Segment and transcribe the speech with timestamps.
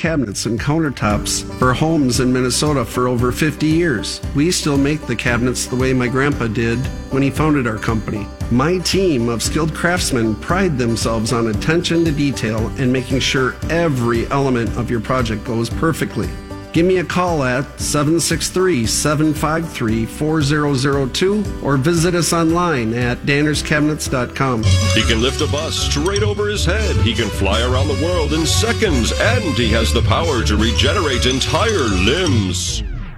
[0.00, 4.22] cabinets and countertops for homes in Minnesota for over 50 years.
[4.34, 6.78] We still make the cabinets the way my grandpa did
[7.12, 8.26] when he founded our company.
[8.50, 14.26] My team of skilled craftsmen pride themselves on attention to detail and making sure every
[14.28, 16.30] element of your project goes perfectly.
[16.72, 24.62] Give me a call at 763 753 4002 or visit us online at dannerscabinets.com.
[24.62, 26.94] He can lift a bus straight over his head.
[26.96, 29.12] He can fly around the world in seconds.
[29.18, 32.84] And he has the power to regenerate entire limbs.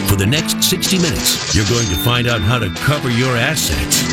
[0.09, 4.03] For the next 60 minutes, you're going to find out how to cover your assets.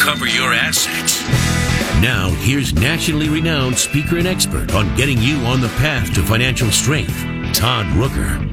[0.00, 1.75] Cover your assets.
[2.06, 6.70] Now, here's nationally renowned speaker and expert on getting you on the path to financial
[6.70, 7.16] strength,
[7.52, 8.48] Todd Rooker.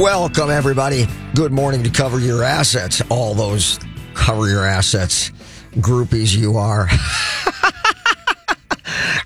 [0.00, 1.08] Welcome, everybody.
[1.34, 3.02] Good morning to Cover Your Assets.
[3.10, 3.80] All those
[4.14, 5.32] Cover Your Assets
[5.72, 6.86] groupies you are.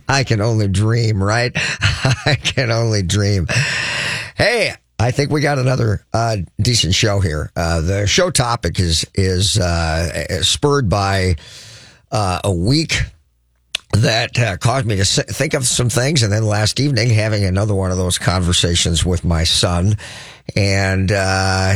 [0.09, 1.53] I can only dream, right?
[2.25, 3.47] I can only dream.
[4.37, 7.53] Hey, I think we got another uh, decent show here.
[7.55, 11.37] Uh, the show topic is is uh, spurred by
[12.11, 13.03] uh, a week
[13.93, 17.75] that uh, caused me to think of some things, and then last evening having another
[17.75, 19.97] one of those conversations with my son,
[20.55, 21.75] and uh,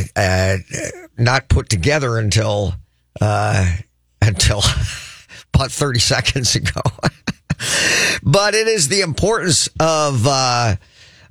[1.19, 2.75] not put together until
[3.21, 4.59] until
[5.55, 6.81] about 30 seconds ago.
[8.23, 10.77] but it is the importance of, uh,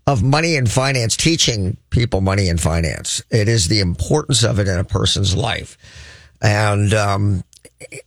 [0.07, 3.21] of money and finance, teaching people money and finance.
[3.29, 5.77] It is the importance of it in a person's life.
[6.41, 7.43] And, um,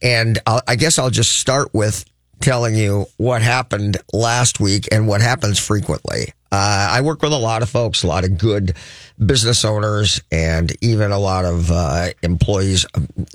[0.02, 2.04] and I'll, I guess I'll just start with
[2.40, 6.32] telling you what happened last week and what happens frequently.
[6.52, 8.76] Uh, I work with a lot of folks, a lot of good
[9.24, 12.86] business owners, and even a lot of uh, employees,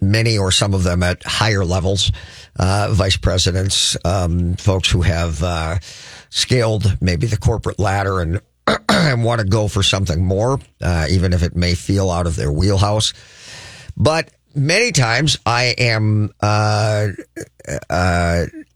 [0.02, 2.12] many or some of them at higher levels,
[2.58, 5.78] uh, vice presidents, um, folks who have uh,
[6.29, 8.41] scaled maybe the corporate ladder and,
[8.90, 12.35] and want to go for something more, uh, even if it may feel out of
[12.35, 13.13] their wheelhouse.
[13.97, 17.09] But many times I am uh,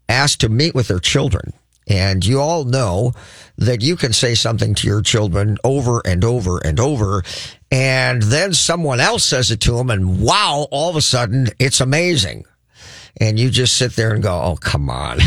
[0.08, 1.52] asked to meet with their children.
[1.88, 3.12] And you all know
[3.58, 7.22] that you can say something to your children over and over and over.
[7.70, 11.80] And then someone else says it to them and wow, all of a sudden it's
[11.80, 12.44] amazing.
[13.18, 15.18] And you just sit there and go, Oh, come on.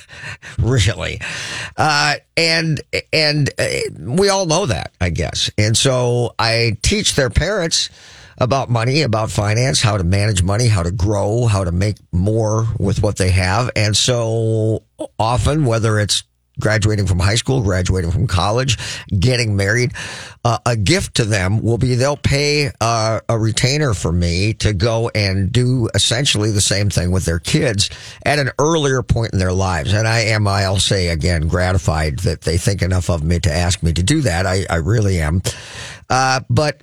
[0.58, 1.20] really.
[1.76, 2.80] Uh, and,
[3.12, 3.68] and uh,
[3.98, 5.50] we all know that, I guess.
[5.56, 7.88] And so I teach their parents
[8.38, 12.66] about money, about finance, how to manage money, how to grow, how to make more
[12.78, 13.70] with what they have.
[13.76, 14.84] And so
[15.18, 16.24] often, whether it's
[16.60, 18.78] graduating from high school, graduating from college,
[19.18, 19.92] getting married,
[20.44, 24.72] uh, a gift to them will be they'll pay uh, a retainer for me to
[24.72, 27.90] go and do essentially the same thing with their kids
[28.24, 29.92] at an earlier point in their lives.
[29.92, 33.82] And I am, I'll say again, gratified that they think enough of me to ask
[33.82, 34.46] me to do that.
[34.46, 35.42] I, I really am.
[36.10, 36.82] Uh, but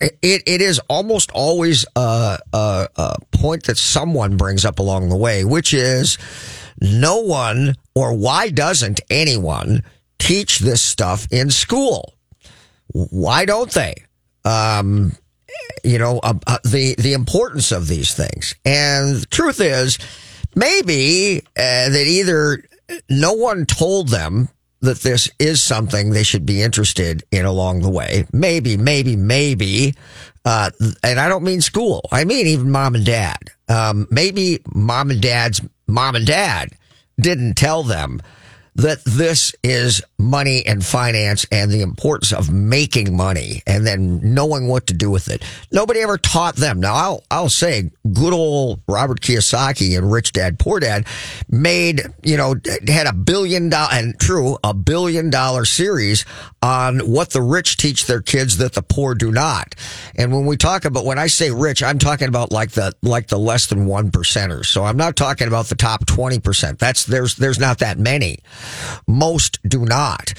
[0.00, 5.16] it, it is almost always a, a, a point that someone brings up along the
[5.16, 6.18] way, which is
[6.80, 9.82] no one or why doesn't anyone
[10.18, 12.14] teach this stuff in school?
[12.88, 13.94] Why don't they?
[14.44, 15.12] Um,
[15.84, 18.54] you know, uh, uh, the, the importance of these things.
[18.64, 19.98] And the truth is,
[20.54, 22.64] maybe uh, that either
[23.08, 24.48] no one told them
[24.80, 28.26] that this is something they should be interested in along the way.
[28.32, 29.94] Maybe, maybe, maybe.
[30.44, 30.70] Uh,
[31.02, 32.08] and I don't mean school.
[32.10, 33.50] I mean even mom and dad.
[33.68, 36.70] Um, maybe mom and dad's mom and dad
[37.18, 38.22] didn't tell them
[38.76, 44.68] that this is money and finance and the importance of making money and then knowing
[44.68, 45.42] what to do with it.
[45.72, 46.80] Nobody ever taught them.
[46.80, 51.06] Now I'll, I'll say good old Robert Kiyosaki and Rich Dad Poor Dad
[51.48, 52.54] made, you know,
[52.86, 56.24] had a billion dollar and true, a billion dollar series
[56.62, 59.74] on what the rich teach their kids that the poor do not.
[60.16, 63.28] And when we talk about, when I say rich, I'm talking about like the, like
[63.28, 64.66] the less than one percenters.
[64.66, 66.78] So I'm not talking about the top 20%.
[66.78, 68.38] That's, there's, there's not that many.
[69.06, 70.34] Most do not.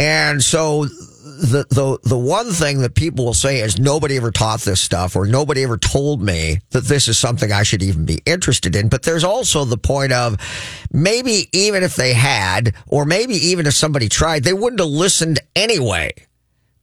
[0.00, 4.60] And so the, the, the one thing that people will say is nobody ever taught
[4.60, 8.20] this stuff or nobody ever told me that this is something I should even be
[8.24, 8.88] interested in.
[8.88, 10.36] But there's also the point of
[10.92, 15.40] maybe even if they had, or maybe even if somebody tried, they wouldn't have listened
[15.54, 16.12] anyway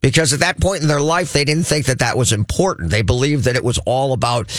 [0.06, 2.92] because at that point in their life, they didn't think that that was important.
[2.92, 4.56] They believed that it was all about,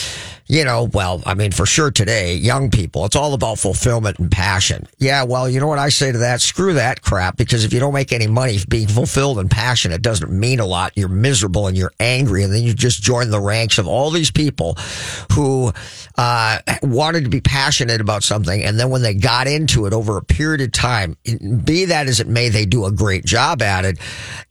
[0.48, 4.28] you know, well, I mean, for sure today, young people, it's all about fulfillment and
[4.28, 4.88] passion.
[4.98, 6.40] Yeah, well, you know what I say to that?
[6.40, 10.32] Screw that crap because if you don't make any money being fulfilled and passionate doesn't
[10.32, 10.94] mean a lot.
[10.96, 14.32] You're miserable and you're angry and then you just join the ranks of all these
[14.32, 14.76] people
[15.30, 15.72] who,
[16.18, 18.64] uh, wanted to be passionate about something.
[18.64, 21.16] And then when they got into it over a period of time,
[21.64, 23.98] be that as it may, they do a great job at it.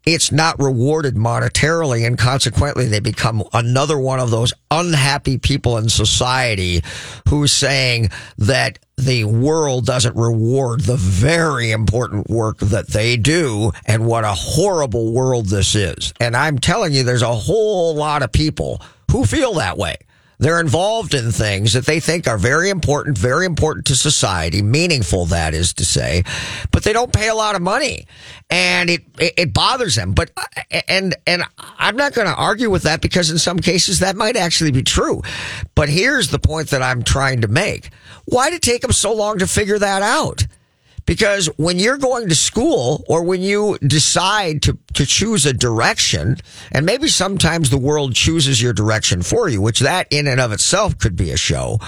[0.05, 5.89] It's not rewarded monetarily and consequently they become another one of those unhappy people in
[5.89, 6.83] society
[7.27, 14.05] who's saying that the world doesn't reward the very important work that they do and
[14.05, 16.13] what a horrible world this is.
[16.19, 18.81] And I'm telling you, there's a whole lot of people
[19.11, 19.95] who feel that way.
[20.37, 25.25] They're involved in things that they think are very important, very important to society, meaningful,
[25.27, 26.23] that is to say,
[26.71, 28.05] but they don't pay a lot of money
[28.49, 30.13] and it, it, bothers them.
[30.13, 33.99] But, uh, and, and I'm not going to argue with that because in some cases
[33.99, 35.21] that might actually be true.
[35.73, 37.89] But here's the point that I'm trying to make.
[38.25, 40.45] Why did it take them so long to figure that out?
[41.05, 46.37] Because when you're going to school or when you decide to, to choose a direction,
[46.71, 50.51] and maybe sometimes the world chooses your direction for you, which that in and of
[50.51, 51.79] itself could be a show.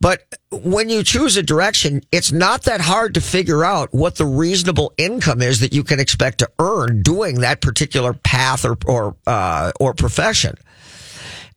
[0.00, 4.26] But when you choose a direction, it's not that hard to figure out what the
[4.26, 9.16] reasonable income is that you can expect to earn doing that particular path or, or,
[9.26, 10.56] uh, or profession.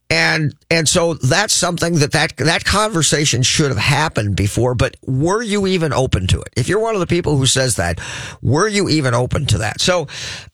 [0.10, 5.44] And, and so that's something that, that, that conversation should have happened before, but were
[5.44, 6.50] you even open to it?
[6.56, 8.00] If you're one of the people who says that,
[8.42, 9.80] were you even open to that?
[9.80, 10.08] So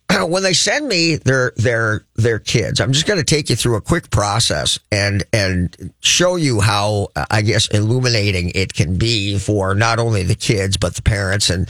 [0.28, 3.78] when they send me their, their, their kids, I'm just going to take you through
[3.78, 9.74] a quick process and, and show you how, I guess, illuminating it can be for
[9.74, 11.50] not only the kids, but the parents.
[11.50, 11.69] And,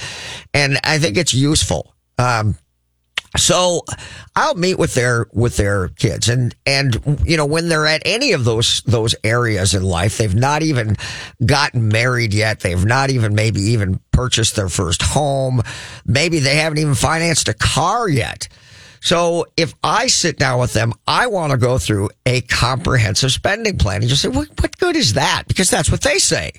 [0.55, 1.93] and I think it's useful.
[2.17, 2.55] Um,
[3.37, 3.81] so
[4.35, 8.31] I'll meet with their with their kids and and you know when they're at any
[8.33, 10.95] of those those areas in life they've not even
[11.45, 12.59] gotten married yet.
[12.59, 15.61] They've not even maybe even purchased their first home.
[16.05, 18.47] Maybe they haven't even financed a car yet.
[19.01, 23.77] So if I sit down with them I want to go through a comprehensive spending
[23.77, 25.43] plan and just say what, what good is that?
[25.47, 26.53] Because that's what they say.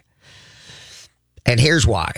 [1.45, 2.13] And here's why.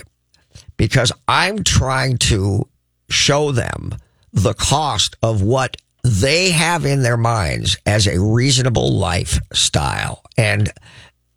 [0.75, 2.67] Because I'm trying to
[3.09, 3.95] show them
[4.43, 10.21] the cost of what they have in their minds as a reasonable lifestyle.
[10.37, 10.71] And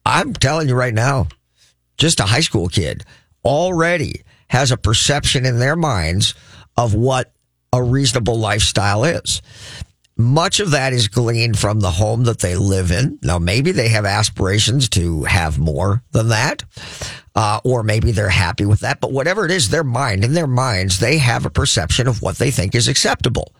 [0.06, 1.28] I'm telling you right now,
[1.98, 3.04] just a high school kid
[3.44, 6.34] already has a perception in their minds
[6.76, 7.32] of what
[7.72, 9.42] a reasonable lifestyle is.
[10.16, 13.18] Much of that is gleaned from the home that they live in.
[13.22, 16.64] Now, maybe they have aspirations to have more than that
[17.34, 19.00] uh, or maybe they're happy with that.
[19.00, 22.36] But whatever it is, their mind, in their minds, they have a perception of what
[22.36, 23.52] they think is acceptable.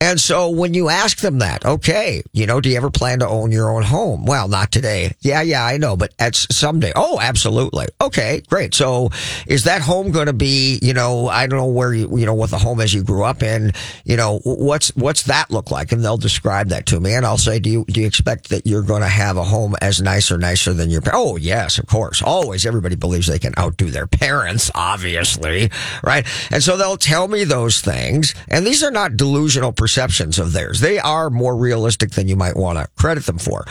[0.00, 3.28] And so when you ask them that, okay, you know, do you ever plan to
[3.28, 4.24] own your own home?
[4.24, 5.12] Well, not today.
[5.20, 6.92] Yeah, yeah, I know, but at someday.
[6.96, 7.86] Oh, absolutely.
[8.00, 8.74] Okay, great.
[8.74, 9.10] So
[9.46, 12.34] is that home going to be, you know, I don't know where you, you know,
[12.34, 13.72] what the home is you grew up in,
[14.04, 15.92] you know, what's, what's that look like?
[15.92, 17.14] And they'll describe that to me.
[17.14, 19.76] And I'll say, do you, do you expect that you're going to have a home
[19.80, 22.22] as nice or nicer than your, oh, yes, of course.
[22.22, 25.70] Always everybody believes they can outdo their parents, obviously,
[26.02, 26.26] right?
[26.50, 28.34] And so they'll tell me those things.
[28.48, 30.80] And these are not delusional perceptions of theirs.
[30.80, 33.66] They are more realistic than you might want to credit them for.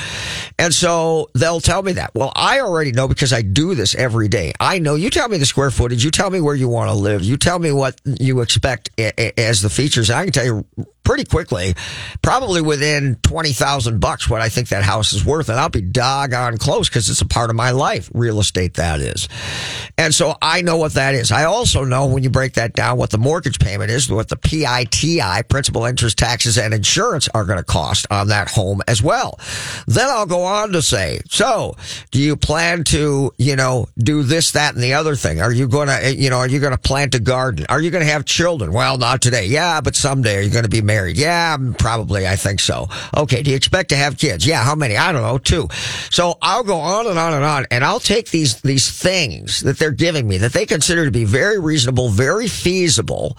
[0.60, 2.14] And so they'll tell me that.
[2.14, 4.54] Well, I already know because I do this every day.
[4.60, 6.96] I know you tell me the square footage, you tell me where you want to
[6.96, 10.12] live, you tell me what you expect as the features.
[10.12, 10.66] I can tell you
[11.04, 11.74] pretty quickly,
[12.22, 15.50] probably within 20,000 bucks what I think that house is worth.
[15.50, 19.00] And I'll be doggone close because it's a part of my life, real estate that
[19.00, 19.28] is.
[19.98, 21.32] And so I know what that is.
[21.32, 24.38] I also know when you break that down what the mortgage payment is, what the
[24.38, 29.40] PITI, principal interest taxes and insurance are going to cost on that home as well.
[29.88, 31.76] Then I'll go on to say, so
[32.12, 35.42] do you plan to, you know, do this, that, and the other thing?
[35.42, 37.66] Are you going to, eh, you know, are you going to plant a garden?
[37.70, 38.72] Are you going to have children?
[38.72, 39.46] Well, not today.
[39.48, 40.38] Yeah, but someday.
[40.38, 40.93] Are you going to be married?
[40.94, 41.18] Married?
[41.18, 42.28] Yeah, probably.
[42.28, 42.88] I think so.
[43.16, 43.42] Okay.
[43.42, 44.46] Do you expect to have kids?
[44.46, 44.64] Yeah.
[44.64, 44.96] How many?
[44.96, 45.38] I don't know.
[45.40, 45.68] Two.
[46.12, 49.80] So I'll go on and on and on and I'll take these, these things that
[49.80, 53.38] they're giving me that they consider to be very reasonable, very feasible,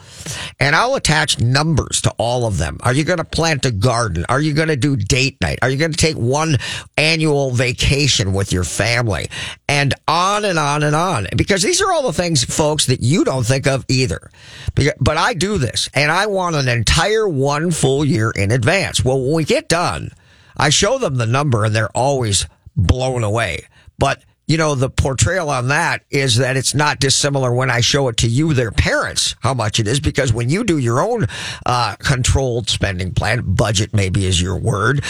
[0.59, 2.79] and I'll attach numbers to all of them.
[2.83, 4.25] Are you going to plant a garden?
[4.29, 5.59] Are you going to do date night?
[5.63, 6.57] Are you going to take one
[6.97, 9.29] annual vacation with your family?
[9.69, 11.27] And on and on and on.
[11.37, 14.31] Because these are all the things, folks, that you don't think of either.
[14.75, 19.05] But I do this and I want an entire one full year in advance.
[19.05, 20.11] Well, when we get done,
[20.57, 23.67] I show them the number and they're always blown away.
[23.99, 28.09] But you know, the portrayal on that is that it's not dissimilar when I show
[28.09, 31.27] it to you, their parents, how much it is, because when you do your own
[31.65, 35.03] uh, controlled spending plan, budget maybe is your word,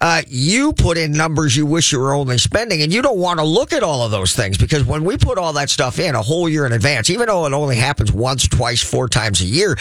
[0.00, 3.38] uh, you put in numbers you wish you were only spending, and you don't want
[3.40, 6.14] to look at all of those things because when we put all that stuff in
[6.14, 9.46] a whole year in advance, even though it only happens once, twice, four times a
[9.46, 9.74] year,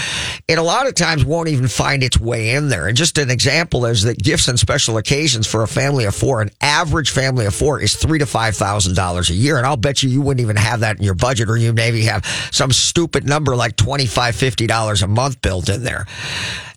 [0.47, 2.87] it a lot of times won't even find its way in there.
[2.87, 6.41] And just an example is that gifts and special occasions for a family of four,
[6.41, 9.57] an average family of four, is three to five thousand dollars a year.
[9.57, 12.03] And I'll bet you you wouldn't even have that in your budget or you maybe
[12.03, 16.05] have some stupid number like $25, $50 a month built in there.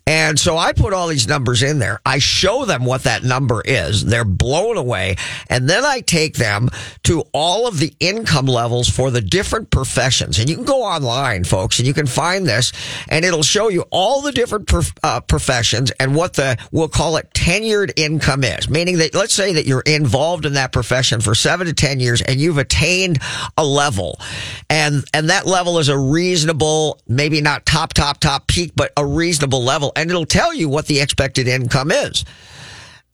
[0.07, 1.99] And so I put all these numbers in there.
[2.05, 4.05] I show them what that number is.
[4.05, 5.15] They're blown away.
[5.49, 6.69] And then I take them
[7.05, 10.37] to all of the income levels for the different professions.
[10.37, 12.71] And you can go online, folks, and you can find this
[13.09, 17.17] and it'll show you all the different prof- uh, professions and what the, we'll call
[17.17, 18.69] it tenured income is.
[18.69, 22.21] Meaning that let's say that you're involved in that profession for seven to 10 years
[22.21, 23.17] and you've attained
[23.57, 24.19] a level
[24.69, 29.03] and, and that level is a reasonable, maybe not top, top, top peak, but a
[29.05, 32.25] reasonable level and it'll tell you what the expected income is.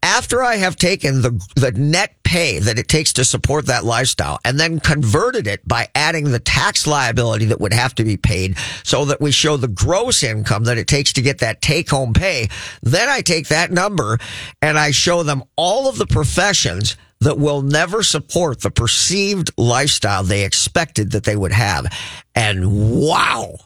[0.03, 4.39] After I have taken the, the net pay that it takes to support that lifestyle
[4.43, 8.57] and then converted it by adding the tax liability that would have to be paid
[8.83, 12.13] so that we show the gross income that it takes to get that take home
[12.13, 12.49] pay,
[12.81, 14.17] then I take that number
[14.59, 20.23] and I show them all of the professions that will never support the perceived lifestyle
[20.23, 21.85] they expected that they would have.
[22.33, 23.57] And wow,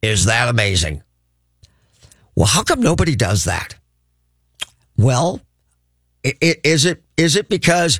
[0.00, 1.02] is that amazing?
[2.38, 3.74] Well, how come nobody does that?
[4.96, 5.40] Well,
[6.22, 7.98] is it is it because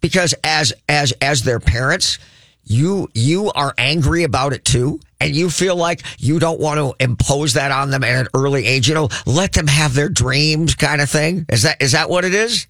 [0.00, 2.18] because as as as their parents,
[2.64, 6.96] you you are angry about it too, and you feel like you don't want to
[7.00, 8.88] impose that on them at an early age.
[8.88, 11.46] You know, let them have their dreams, kind of thing.
[11.48, 12.66] Is that is that what it is?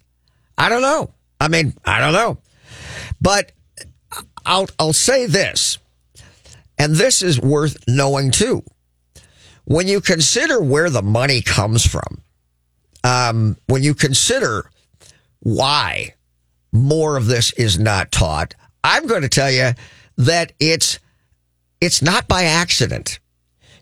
[0.55, 1.15] I don't know.
[1.39, 2.37] I mean, I don't know,
[3.19, 3.53] but
[4.45, 5.79] I'll I'll say this,
[6.77, 8.63] and this is worth knowing too
[9.65, 12.21] when you consider where the money comes from,
[13.03, 14.69] um, when you consider
[15.39, 16.15] why
[16.71, 18.53] more of this is not taught,
[18.83, 19.71] I'm going to tell you
[20.17, 20.99] that it's
[21.79, 23.19] it's not by accident.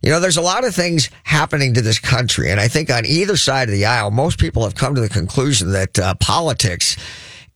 [0.01, 3.05] You know, there's a lot of things happening to this country, and I think on
[3.05, 6.95] either side of the aisle, most people have come to the conclusion that uh, politics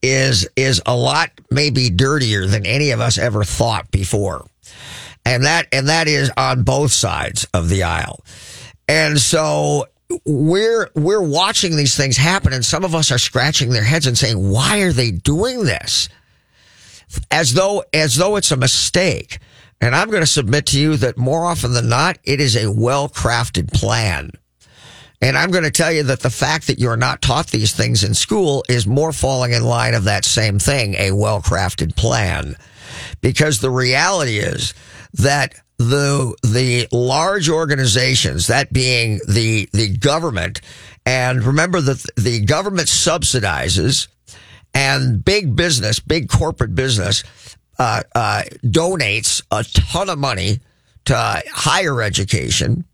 [0.01, 4.45] is is a lot maybe dirtier than any of us ever thought before
[5.25, 8.23] and that and that is on both sides of the aisle.
[8.87, 9.87] And so
[10.25, 14.17] we're we're watching these things happen, and some of us are scratching their heads and
[14.17, 16.09] saying, "Why are they doing this?"
[17.31, 19.39] As though as though it's a mistake.
[19.81, 22.71] And I'm going to submit to you that more often than not, it is a
[22.71, 24.31] well crafted plan.
[25.21, 28.03] And I'm going to tell you that the fact that you're not taught these things
[28.03, 32.55] in school is more falling in line of that same thing, a well crafted plan.
[33.21, 34.73] Because the reality is
[35.13, 40.61] that the the large organizations, that being the the government,
[41.05, 44.07] and remember that the government subsidizes,
[44.73, 47.23] and big business, big corporate business,
[47.79, 50.59] uh, uh, donates a ton of money
[51.05, 52.85] to higher education,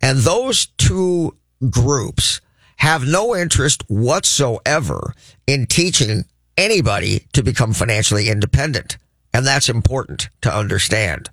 [0.00, 1.36] and those two
[1.68, 2.40] groups
[2.76, 5.12] have no interest whatsoever
[5.46, 6.24] in teaching
[6.56, 8.96] anybody to become financially independent.
[9.32, 11.30] And that's important to understand.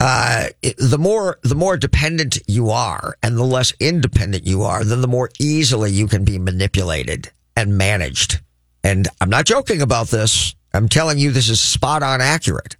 [0.00, 5.00] Uh, the more the more dependent you are and the less independent you are, then
[5.00, 8.40] the more easily you can be manipulated and managed.
[8.82, 10.56] And I'm not joking about this.
[10.74, 12.76] I'm telling you this is spot on accurate.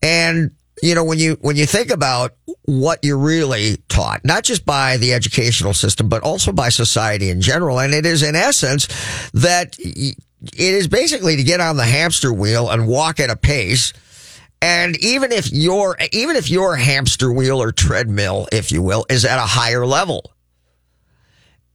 [0.00, 4.64] And you know when you when you think about what you're really taught, not just
[4.64, 8.86] by the educational system, but also by society in general, and it is in essence
[9.32, 9.76] that
[10.52, 13.92] it is basically to get on the hamster wheel and walk at a pace.
[14.62, 19.24] And even if your even if your hamster wheel or treadmill, if you will, is
[19.24, 20.32] at a higher level,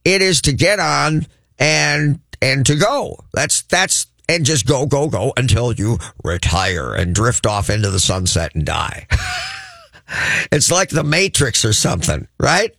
[0.04, 1.26] it is to get on
[1.58, 3.18] and and to go.
[3.32, 8.00] That's that's and just go go go until you retire and drift off into the
[8.00, 9.06] sunset and die.
[10.52, 12.74] it's like the Matrix or something, right?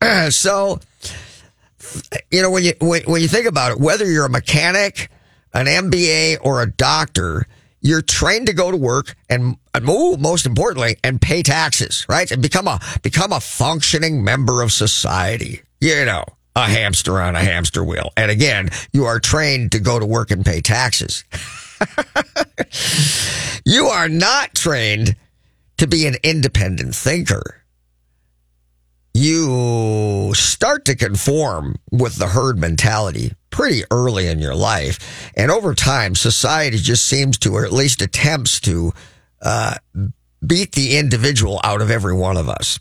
[0.30, 0.80] so
[2.30, 5.10] you know when you when, when you think about it, whether you're a mechanic,
[5.56, 7.46] an MBA, or a doctor,
[7.80, 12.30] you're trained to go to work and, and most importantly, and pay taxes, right?
[12.30, 15.62] And become a become a functioning member of society.
[15.80, 18.12] You know, a hamster on a hamster wheel.
[18.16, 21.24] And again, you are trained to go to work and pay taxes.
[23.64, 25.16] you are not trained
[25.78, 27.62] to be an independent thinker
[29.16, 35.30] you start to conform with the herd mentality pretty early in your life.
[35.34, 38.92] And over time, society just seems to, or at least attempts to,
[39.40, 39.76] uh,
[40.46, 42.78] beat the individual out of every one of us.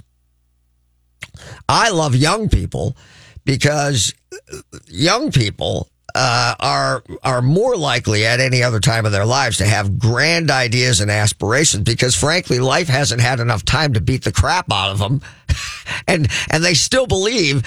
[1.69, 2.97] I love young people
[3.45, 4.13] because
[4.87, 9.65] young people uh, are are more likely at any other time of their lives to
[9.65, 14.31] have grand ideas and aspirations because frankly life hasn't had enough time to beat the
[14.31, 15.21] crap out of them
[16.07, 17.63] and and they still believe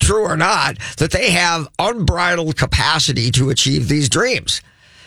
[0.00, 4.62] true or not that they have unbridled capacity to achieve these dreams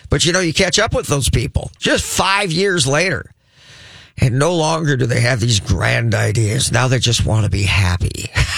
[0.10, 3.32] but you know you catch up with those people just 5 years later
[4.20, 7.64] and no longer do they have these grand ideas now they just want to be
[7.64, 8.30] happy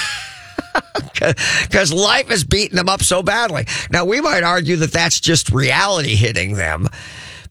[1.13, 3.65] because life has beaten them up so badly.
[3.91, 6.87] Now we might argue that that's just reality hitting them,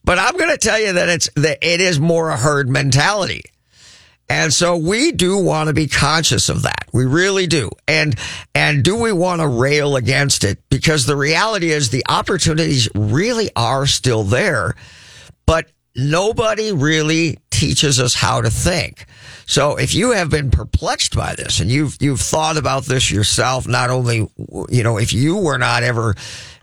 [0.05, 3.43] but I'm going to tell you that it's that it is more a herd mentality.
[4.29, 6.89] And so we do want to be conscious of that.
[6.93, 7.71] We really do.
[7.87, 8.15] And,
[8.55, 10.59] and do we want to rail against it?
[10.69, 14.75] Because the reality is the opportunities really are still there,
[15.47, 19.07] but nobody really teaches us how to think.
[19.47, 23.67] So if you have been perplexed by this and you've, you've thought about this yourself,
[23.67, 24.29] not only,
[24.69, 26.15] you know, if you were not ever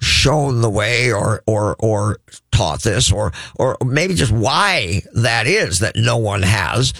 [0.02, 2.20] shown the way or, or, or
[2.52, 6.94] taught this or, or maybe just why that is that no one has,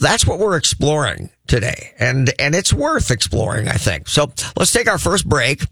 [0.00, 1.92] that's what we're exploring today.
[1.98, 4.08] And, and it's worth exploring, I think.
[4.08, 5.62] So let's take our first break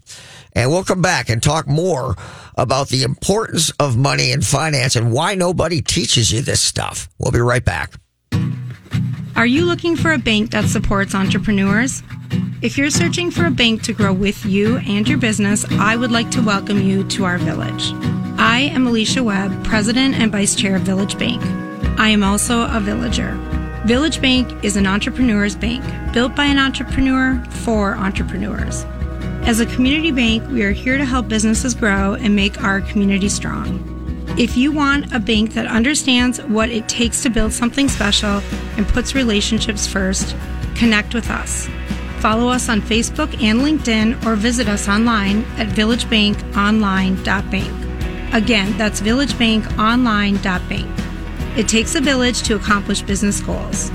[0.53, 2.15] and we'll come back and talk more
[2.55, 7.09] about the importance of money and finance and why nobody teaches you this stuff.
[7.17, 7.93] We'll be right back.
[9.35, 12.03] Are you looking for a bank that supports entrepreneurs?
[12.61, 16.11] If you're searching for a bank to grow with you and your business, I would
[16.11, 17.93] like to welcome you to our village.
[18.37, 21.41] I am Alicia Webb, President and Vice Chair of Village Bank.
[21.97, 23.58] I am also a villager.
[23.89, 28.85] Village Bank is an entrepreneur's bank built by an entrepreneur for entrepreneurs.
[29.47, 33.29] As a community bank, we are here to help businesses grow and make our community
[33.29, 33.83] strong.
[34.37, 38.43] If you want a bank that understands what it takes to build something special
[38.77, 40.35] and puts relationships first,
[40.75, 41.67] connect with us.
[42.19, 48.33] Follow us on Facebook and LinkedIn or visit us online at villagebankonline.bank.
[48.35, 51.08] Again, that's villagebankonline.bank.
[51.59, 53.91] It takes a village to accomplish business goals.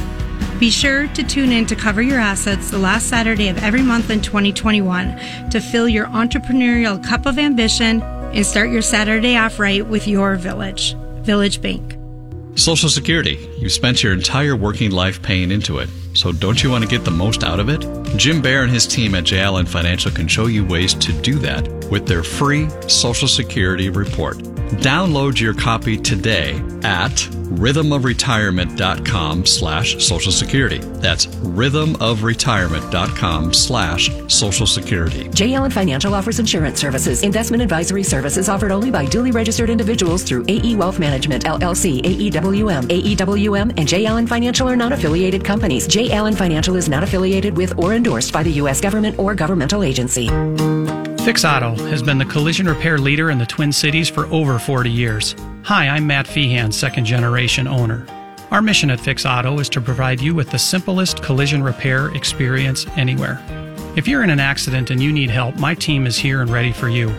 [0.61, 4.11] Be sure to tune in to Cover Your Assets the last Saturday of every month
[4.11, 9.87] in 2021 to fill your entrepreneurial cup of ambition and start your Saturday off right
[9.87, 10.94] with your village.
[11.22, 11.96] Village Bank.
[12.55, 13.38] Social Security.
[13.59, 15.88] You've spent your entire working life paying into it.
[16.12, 17.83] So don't you want to get the most out of it?
[18.16, 19.40] Jim Bear and his team at J.
[19.40, 24.38] Allen Financial can show you ways to do that with their free Social Security report.
[24.81, 30.79] Download your copy today at rhythmofretirement.com slash social security.
[30.79, 35.29] That's rhythmofretirement.com slash social security.
[35.29, 35.55] J.
[35.55, 37.22] Allen Financial offers insurance services.
[37.22, 42.88] Investment advisory services offered only by duly registered individuals through AE Wealth Management, LLC, AEWM.
[42.88, 44.07] AEWM and J.
[44.07, 45.87] Allen Financial are not affiliated companies.
[45.87, 46.11] J.
[46.12, 48.82] Allen Financial is not affiliated with or endorsed by the U.S.
[48.82, 50.28] government or governmental agency.
[51.24, 54.90] Fix Auto has been the collision repair leader in the Twin Cities for over 40
[54.90, 55.34] years.
[55.62, 58.06] Hi, I'm Matt Feehan, second generation owner.
[58.50, 62.86] Our mission at Fix Auto is to provide you with the simplest collision repair experience
[62.96, 63.42] anywhere.
[63.96, 66.72] If you're in an accident and you need help, my team is here and ready
[66.72, 67.10] for you.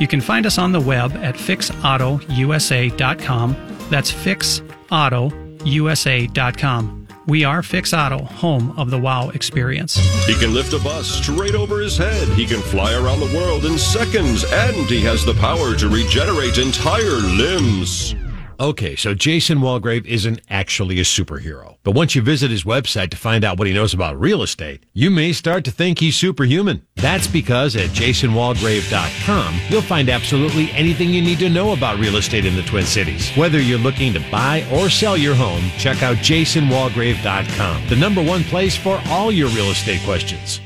[0.00, 3.56] You can find us on the web at fixautousa.com.
[3.90, 6.95] That's fixautousa.com.
[7.26, 9.96] We are Fix Auto, home of the wow experience.
[10.26, 12.28] He can lift a bus straight over his head.
[12.28, 14.44] He can fly around the world in seconds.
[14.44, 18.14] And he has the power to regenerate entire limbs.
[18.58, 21.76] Okay, so Jason Walgrave isn't actually a superhero.
[21.82, 24.84] But once you visit his website to find out what he knows about real estate,
[24.94, 26.86] you may start to think he's superhuman.
[26.96, 32.46] That's because at jasonwalgrave.com, you'll find absolutely anything you need to know about real estate
[32.46, 33.30] in the Twin Cities.
[33.36, 38.44] Whether you're looking to buy or sell your home, check out jasonwalgrave.com, the number one
[38.44, 40.60] place for all your real estate questions.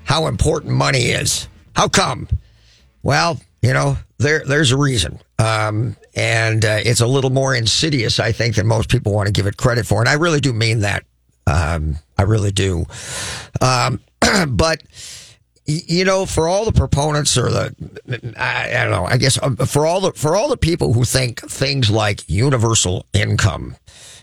[0.04, 1.48] how important money is?
[1.76, 2.28] How come?
[3.02, 8.20] Well, you know, there there's a reason, um, and uh, it's a little more insidious,
[8.20, 10.00] I think, than most people want to give it credit for.
[10.00, 11.06] And I really do mean that.
[11.48, 12.86] Um, I really do.
[13.62, 14.00] Um,
[14.50, 14.84] but
[15.66, 19.56] you know, for all the proponents or the, I, I, don't know, I guess um,
[19.56, 23.76] for all the, for all the people who think things like universal income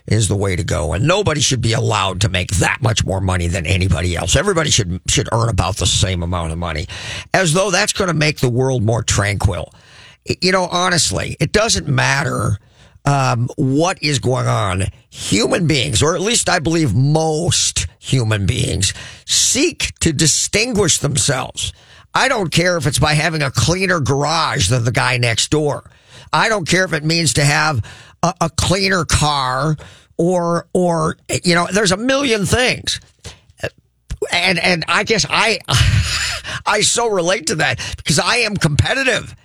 [0.07, 3.19] is the way to go and nobody should be allowed to make that much more
[3.19, 4.35] money than anybody else.
[4.35, 6.87] Everybody should, should earn about the same amount of money
[7.33, 9.73] as though that's going to make the world more tranquil.
[10.41, 12.59] You know, honestly, it doesn't matter
[13.05, 14.83] um, what is going on.
[15.09, 18.93] Human beings, or at least I believe most human beings,
[19.25, 21.73] seek to distinguish themselves.
[22.13, 25.89] I don't care if it's by having a cleaner garage than the guy next door.
[26.31, 27.83] I don't care if it means to have
[28.21, 29.75] a, a cleaner car
[30.17, 32.99] or, or, you know, there's a million things.
[34.31, 35.59] And, and I guess I,
[36.65, 39.35] I so relate to that because I am competitive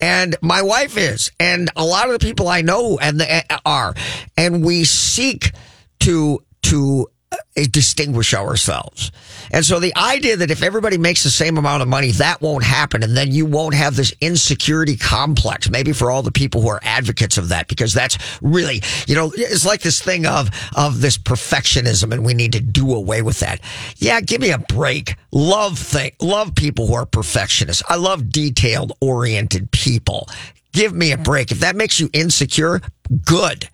[0.00, 3.94] and my wife is, and a lot of the people I know and the, are,
[4.36, 5.52] and we seek
[6.00, 7.36] to to uh, Uh,
[7.70, 9.12] distinguish ourselves.
[9.52, 12.64] And so the idea that if everybody makes the same amount of money, that won't
[12.64, 13.04] happen.
[13.04, 16.80] And then you won't have this insecurity complex, maybe for all the people who are
[16.82, 21.18] advocates of that, because that's really, you know, it's like this thing of, of this
[21.18, 23.60] perfectionism and we need to do away with that.
[23.96, 25.14] Yeah, give me a break.
[25.30, 27.84] Love thing, love people who are perfectionists.
[27.88, 30.28] I love detailed oriented people.
[30.72, 31.52] Give me a break.
[31.52, 32.80] If that makes you insecure,
[33.24, 33.68] good,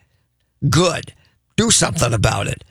[0.68, 1.14] good.
[1.56, 2.64] Do something about it.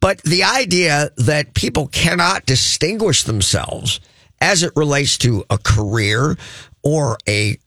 [0.00, 4.00] But the idea that people cannot distinguish themselves
[4.40, 6.36] as it relates to a career
[6.82, 7.58] or a,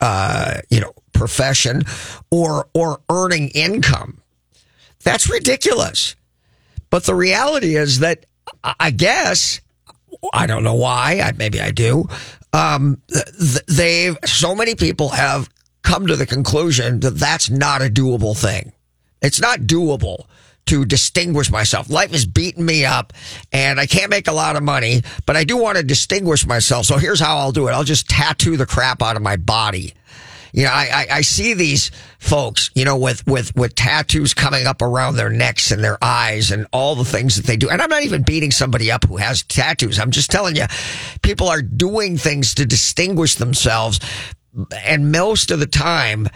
[0.00, 1.82] uh, you know, profession
[2.30, 4.20] or, or earning income,
[5.02, 6.14] that's ridiculous.
[6.90, 8.26] But the reality is that
[8.62, 9.60] I guess,
[10.32, 12.08] I don't know why, maybe I do.
[12.52, 13.00] Um,
[13.68, 15.48] they've, so many people have
[15.82, 18.72] come to the conclusion that that's not a doable thing.
[19.22, 20.24] It's not doable
[20.70, 21.90] to distinguish myself.
[21.90, 23.12] Life is beating me up
[23.50, 26.86] and I can't make a lot of money, but I do want to distinguish myself.
[26.86, 27.72] So here's how I'll do it.
[27.72, 29.94] I'll just tattoo the crap out of my body.
[30.52, 34.68] You know, I, I, I see these folks, you know, with, with, with tattoos coming
[34.68, 37.68] up around their necks and their eyes and all the things that they do.
[37.68, 39.98] And I'm not even beating somebody up who has tattoos.
[39.98, 40.66] I'm just telling you,
[41.22, 43.98] people are doing things to distinguish themselves.
[44.84, 46.28] And most of the time,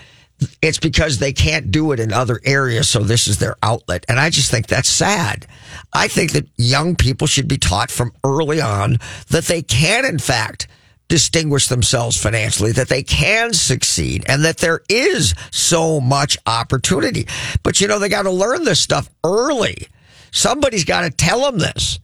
[0.61, 2.89] it's because they can't do it in other areas.
[2.89, 4.05] So this is their outlet.
[4.09, 5.47] And I just think that's sad.
[5.93, 8.99] I think that young people should be taught from early on
[9.31, 10.67] that they can, in fact,
[11.09, 17.27] distinguish themselves financially, that they can succeed and that there is so much opportunity.
[17.63, 19.89] But you know, they got to learn this stuff early.
[20.31, 22.01] Somebody's got to tell them this.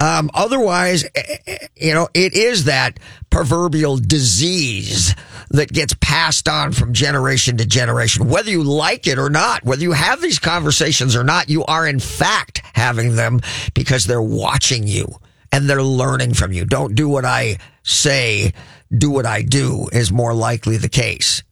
[0.00, 2.98] Um, otherwise, eh, eh, you know, it is that
[3.30, 5.14] proverbial disease
[5.52, 8.28] that gets passed on from generation to generation.
[8.28, 11.86] Whether you like it or not, whether you have these conversations or not, you are
[11.86, 13.40] in fact having them
[13.74, 15.06] because they're watching you
[15.52, 16.64] and they're learning from you.
[16.64, 18.52] Don't do what I say,
[18.96, 21.42] do what I do is more likely the case.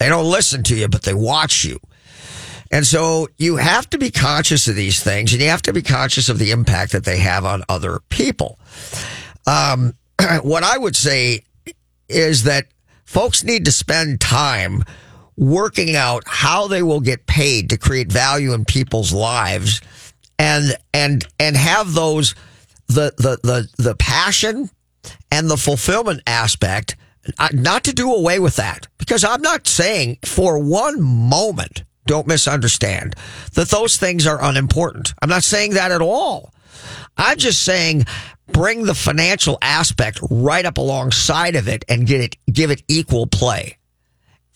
[0.00, 1.78] They don't listen to you, but they watch you.
[2.72, 5.82] And so you have to be conscious of these things and you have to be
[5.82, 8.58] conscious of the impact that they have on other people.
[9.46, 9.94] Um,
[10.42, 11.44] what I would say
[12.08, 12.66] is that
[13.10, 14.84] folks need to spend time
[15.36, 19.80] working out how they will get paid to create value in people's lives
[20.38, 22.36] and, and, and have those,
[22.86, 24.70] the, the, the, the passion
[25.32, 26.94] and the fulfillment aspect,
[27.36, 32.28] uh, not to do away with that because I'm not saying for one moment don't
[32.28, 33.16] misunderstand
[33.54, 35.14] that those things are unimportant.
[35.20, 36.54] I'm not saying that at all.
[37.16, 38.04] I'm just saying
[38.52, 43.26] bring the financial aspect right up alongside of it and get it, give it equal
[43.26, 43.78] play.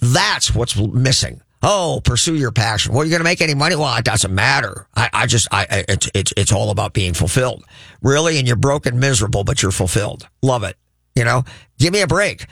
[0.01, 1.41] That's what's missing.
[1.63, 2.93] Oh, pursue your passion.
[2.93, 3.75] Well, you're going to make any money?
[3.75, 4.87] Well, it doesn't matter.
[4.95, 7.65] I, I just, I, it's, it's, it's all about being fulfilled.
[8.03, 8.39] Really?
[8.39, 10.29] And you're broken, miserable, but you're fulfilled.
[10.43, 10.77] Love it.
[11.17, 11.45] You know,
[11.79, 12.45] give me a break.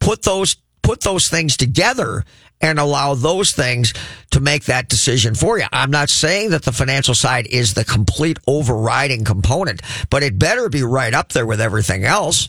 [0.00, 2.24] Put those, put those things together
[2.60, 3.94] and allow those things
[4.30, 5.66] to make that decision for you.
[5.72, 10.68] I'm not saying that the financial side is the complete overriding component, but it better
[10.68, 12.48] be right up there with everything else.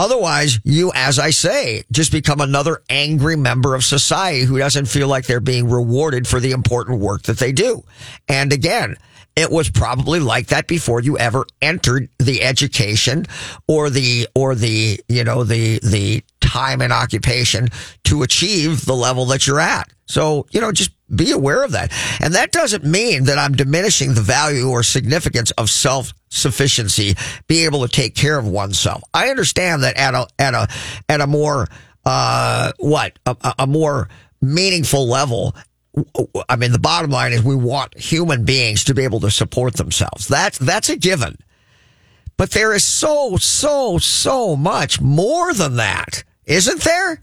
[0.00, 5.08] Otherwise, you, as I say, just become another angry member of society who doesn't feel
[5.08, 7.84] like they're being rewarded for the important work that they do.
[8.26, 8.96] And again,
[9.40, 13.26] it was probably like that before you ever entered the education
[13.66, 17.68] or the, or the, you know, the, the time and occupation
[18.04, 19.88] to achieve the level that you're at.
[20.06, 21.92] So, you know, just be aware of that.
[22.20, 27.14] And that doesn't mean that I'm diminishing the value or significance of self sufficiency,
[27.46, 29.02] being able to take care of oneself.
[29.14, 30.68] I understand that at a, at a,
[31.08, 31.68] at a more,
[32.04, 34.08] uh, what, a, a more
[34.40, 35.54] meaningful level.
[36.48, 39.74] I mean, the bottom line is we want human beings to be able to support
[39.74, 40.28] themselves.
[40.28, 41.36] That's, that's a given.
[42.36, 47.22] But there is so, so, so much more than that, isn't there?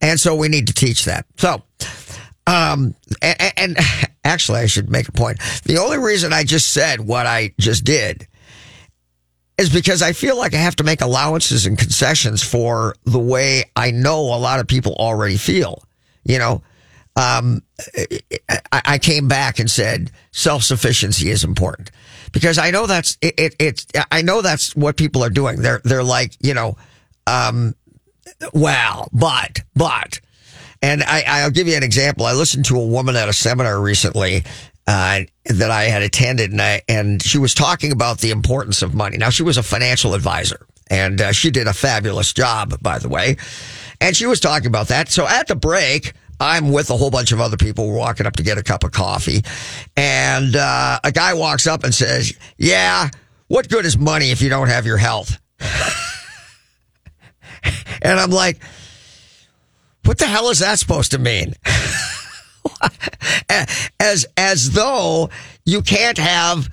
[0.00, 1.26] And so we need to teach that.
[1.36, 1.62] So,
[2.46, 3.76] um, and, and,
[4.24, 5.40] actually, I should make a point.
[5.64, 8.28] The only reason I just said what I just did
[9.58, 13.64] is because I feel like I have to make allowances and concessions for the way
[13.74, 15.82] I know a lot of people already feel.
[16.24, 16.62] You know,
[17.16, 17.62] um,
[18.70, 21.90] I, came back and said self sufficiency is important
[22.32, 25.62] because I know that's it, it, It's I know that's what people are doing.
[25.62, 26.76] They're they're like you know,
[27.26, 27.74] um,
[28.52, 30.20] well, but but
[30.82, 32.26] and I, will give you an example.
[32.26, 34.44] I listened to a woman at a seminar recently
[34.86, 38.94] uh, that I had attended, and, I, and she was talking about the importance of
[38.94, 39.16] money.
[39.16, 43.08] Now, she was a financial advisor, and uh, she did a fabulous job, by the
[43.08, 43.36] way.
[44.00, 45.08] And she was talking about that.
[45.08, 47.88] So at the break, I'm with a whole bunch of other people.
[47.88, 49.42] We're walking up to get a cup of coffee,
[49.96, 53.08] and uh, a guy walks up and says, "Yeah,
[53.48, 55.38] what good is money if you don't have your health?"
[58.02, 58.60] and I'm like
[60.06, 61.54] what the hell is that supposed to mean?
[64.00, 65.30] as as though
[65.64, 66.68] you can't have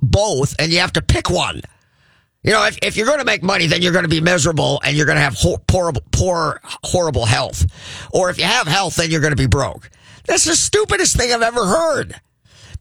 [0.00, 1.60] both and you have to pick one.
[2.42, 4.80] You know, if, if you're going to make money, then you're going to be miserable
[4.84, 5.36] and you're going to have
[5.68, 7.66] poor, poor, horrible health.
[8.12, 9.88] Or if you have health, then you're going to be broke.
[10.26, 12.20] That's the stupidest thing I've ever heard.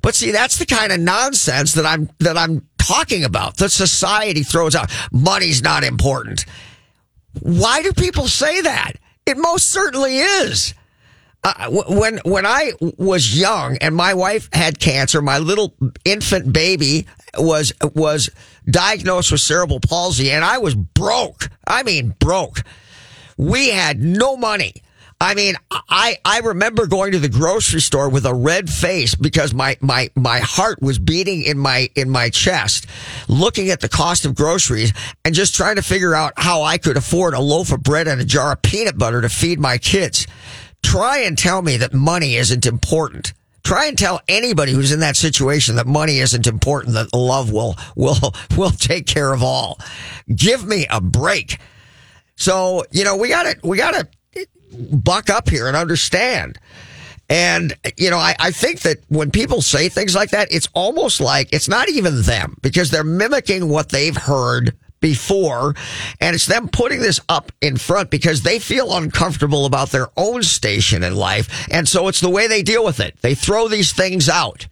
[0.01, 3.57] But see, that's the kind of nonsense that I'm, that I'm talking about.
[3.57, 4.91] That society throws out.
[5.11, 6.45] Money's not important.
[7.39, 8.93] Why do people say that?
[9.27, 10.73] It most certainly is.
[11.43, 15.73] Uh, when when I was young and my wife had cancer, my little
[16.05, 18.29] infant baby was was
[18.69, 21.49] diagnosed with cerebral palsy, and I was broke.
[21.67, 22.61] I mean, broke.
[23.37, 24.83] We had no money.
[25.21, 29.53] I mean, I, I remember going to the grocery store with a red face because
[29.53, 32.87] my, my, my heart was beating in my, in my chest,
[33.27, 34.93] looking at the cost of groceries
[35.23, 38.19] and just trying to figure out how I could afford a loaf of bread and
[38.19, 40.25] a jar of peanut butter to feed my kids.
[40.81, 43.33] Try and tell me that money isn't important.
[43.63, 47.75] Try and tell anybody who's in that situation that money isn't important, that love will,
[47.95, 49.79] will, will take care of all.
[50.33, 51.59] Give me a break.
[52.35, 54.07] So, you know, we gotta, we gotta,
[54.91, 56.57] buck up here and understand.
[57.29, 61.21] And, you know, I, I think that when people say things like that, it's almost
[61.21, 65.75] like it's not even them because they're mimicking what they've heard before.
[66.21, 70.43] And it's them putting this up in front because they feel uncomfortable about their own
[70.43, 71.67] station in life.
[71.69, 73.17] And so it's the way they deal with it.
[73.21, 74.67] They throw these things out.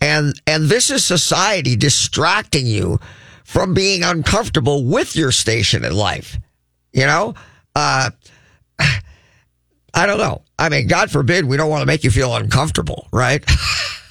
[0.00, 2.98] And, and this is society distracting you
[3.44, 6.38] from being uncomfortable with your station in life.
[6.92, 7.34] You know,
[7.74, 8.10] uh,
[8.78, 10.42] I don't know.
[10.58, 13.44] I mean, God forbid we don't want to make you feel uncomfortable, right?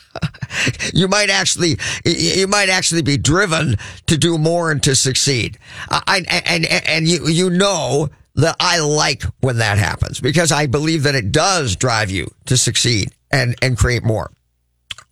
[0.93, 5.57] you might actually you might actually be driven to do more and to succeed.
[5.89, 11.03] I, and and you you know that I like when that happens because I believe
[11.03, 14.31] that it does drive you to succeed and and create more.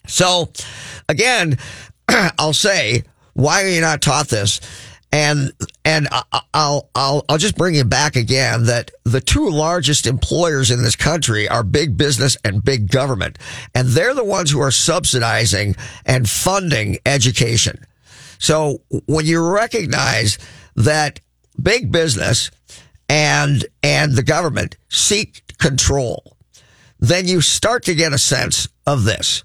[0.07, 0.51] So
[1.07, 1.57] again,
[2.39, 4.59] I'll say, why are you not taught this?
[5.11, 5.51] And
[5.83, 6.07] and
[6.53, 10.95] I'll I'll I'll just bring it back again that the two largest employers in this
[10.95, 13.37] country are big business and big government,
[13.75, 17.85] and they're the ones who are subsidizing and funding education.
[18.37, 20.37] So when you recognize
[20.75, 21.19] that
[21.61, 22.49] big business
[23.09, 26.37] and and the government seek control,
[26.99, 29.43] then you start to get a sense of this.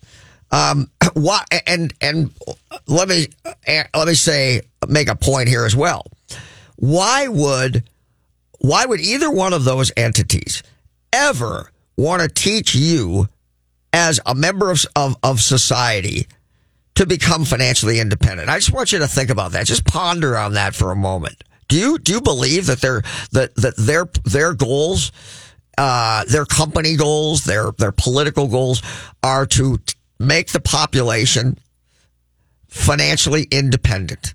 [0.51, 2.31] Um, what and and
[2.87, 3.27] let me
[3.67, 6.07] let me say make a point here as well.
[6.77, 7.89] Why would
[8.59, 10.63] why would either one of those entities
[11.13, 13.29] ever want to teach you
[13.93, 16.27] as a member of, of, of society
[16.95, 18.49] to become financially independent?
[18.49, 19.67] I just want you to think about that.
[19.67, 21.45] Just ponder on that for a moment.
[21.69, 25.13] Do you do you believe that their that that their their goals,
[25.77, 28.83] uh, their company goals, their their political goals
[29.23, 29.79] are to
[30.19, 31.59] make the population
[32.69, 34.35] financially independent.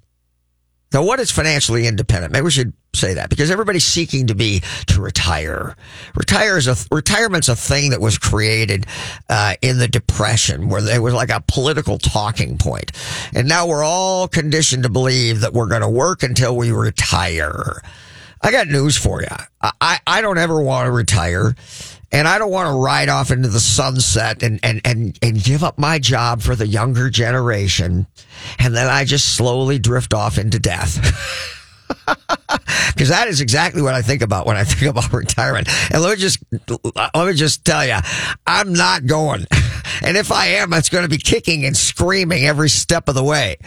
[0.94, 2.34] Now, what is financially independent?
[2.34, 5.76] Maybe we should say that because everybody's seeking to be to retire.
[6.16, 8.86] Retire is a retirement's a thing that was created
[9.30, 12.92] uh, in the depression, where there was like a political talking point,
[13.34, 17.82] and now we're all conditioned to believe that we're going to work until we retire.
[18.44, 19.28] I got news for you.
[19.62, 21.56] I, I don't ever want to retire
[22.12, 25.64] and I don't want to ride off into the sunset and, and, and, and give
[25.64, 28.08] up my job for the younger generation.
[28.60, 31.58] And then I just slowly drift off into death.
[32.94, 35.68] Because that is exactly what I think about when I think about retirement.
[35.92, 37.98] And let me just, let me just tell you,
[38.46, 39.48] I'm not going.
[40.04, 43.24] And if I am, it's going to be kicking and screaming every step of the
[43.24, 43.58] way.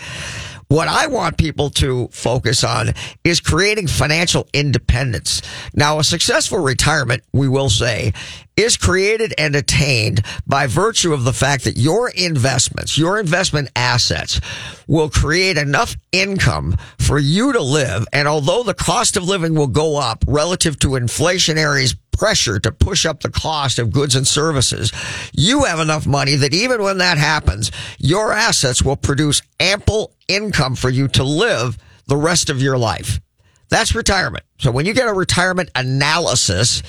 [0.69, 5.43] What I want people to focus on is creating financial independence.
[5.75, 8.13] Now, a successful retirement, we will say,
[8.57, 14.41] is created and attained by virtue of the fact that your investments, your investment assets
[14.87, 18.07] will create enough income for you to live.
[18.13, 23.05] And although the cost of living will go up relative to inflationary pressure to push
[23.05, 24.93] up the cost of goods and services,
[25.33, 30.75] you have enough money that even when that happens, your assets will produce ample income
[30.75, 33.21] for you to live the rest of your life.
[33.69, 34.45] That's retirement.
[34.59, 36.83] So when you get a retirement analysis,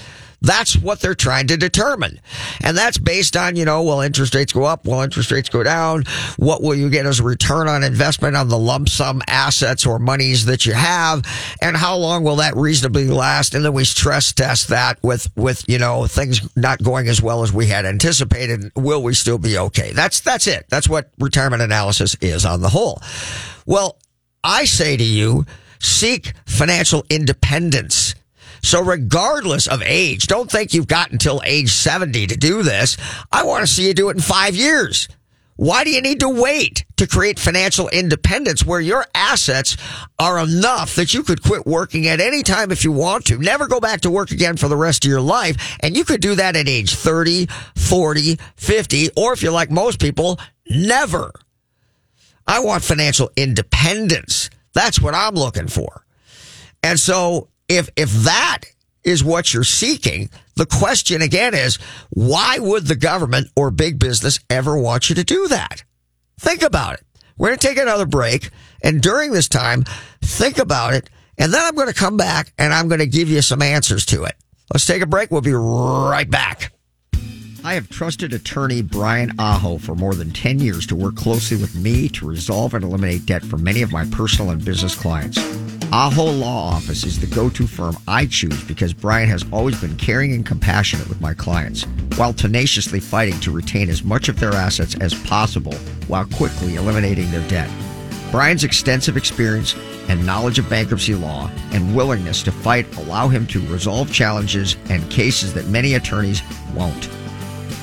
[0.45, 2.19] that's what they're trying to determine.
[2.61, 4.85] And that's based on, you know, will interest rates go up?
[4.85, 6.03] Will interest rates go down?
[6.37, 9.99] What will you get as a return on investment on the lump sum assets or
[9.99, 11.25] monies that you have?
[11.61, 13.55] And how long will that reasonably last?
[13.55, 17.43] And then we stress test that with, with, you know, things not going as well
[17.43, 18.71] as we had anticipated.
[18.75, 19.91] Will we still be okay?
[19.91, 20.65] That's, that's it.
[20.69, 23.01] That's what retirement analysis is on the whole.
[23.65, 23.97] Well,
[24.43, 25.45] I say to you,
[25.79, 28.15] seek financial independence
[28.65, 32.97] so regardless of age, don't think you've got until age 70 to do this.
[33.31, 35.07] I want to see you do it in five years.
[35.57, 39.77] Why do you need to wait to create financial independence where your assets
[40.19, 43.65] are enough that you could quit working at any time if you want to, never
[43.67, 45.77] go back to work again for the rest of your life?
[45.79, 50.01] And you could do that at age 30, 40, 50, or if you're like most
[50.01, 51.31] people, never.
[52.45, 54.49] I want financial independence.
[54.73, 56.05] That's what I'm looking for.
[56.83, 58.61] And so if if that
[59.03, 61.77] is what you're seeking, the question again is
[62.09, 65.83] why would the government or big business ever want you to do that?
[66.39, 67.03] Think about it.
[67.37, 68.49] We're going to take another break.
[68.83, 69.83] And during this time,
[70.21, 71.09] think about it.
[71.37, 74.05] And then I'm going to come back and I'm going to give you some answers
[74.07, 74.35] to it.
[74.73, 75.31] Let's take a break.
[75.31, 76.71] We'll be right back.
[77.63, 81.75] I have trusted attorney Brian Aho for more than 10 years to work closely with
[81.75, 85.37] me to resolve and eliminate debt for many of my personal and business clients.
[85.97, 89.95] Aho Law Office is the go to firm I choose because Brian has always been
[89.95, 91.83] caring and compassionate with my clients,
[92.17, 95.73] while tenaciously fighting to retain as much of their assets as possible
[96.07, 97.71] while quickly eliminating their debt.
[98.29, 99.73] Brian's extensive experience
[100.09, 105.09] and knowledge of bankruptcy law and willingness to fight allow him to resolve challenges and
[105.09, 106.41] cases that many attorneys
[106.73, 107.09] won't.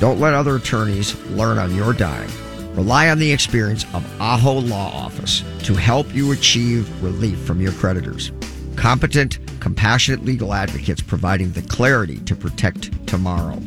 [0.00, 2.28] Don't let other attorneys learn on your dime.
[2.74, 7.72] Rely on the experience of Aho Law Office to help you achieve relief from your
[7.72, 8.32] creditors.
[8.76, 13.60] Competent, compassionate legal advocates providing the clarity to protect tomorrow.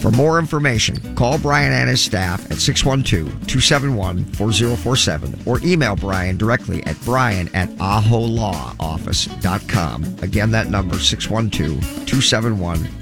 [0.00, 6.96] For more information, call Brian and his staff at 612-271-4047 or email Brian directly at
[7.04, 10.04] brian at aholawoffice.com.
[10.22, 12.97] Again, that number 612-271-4047.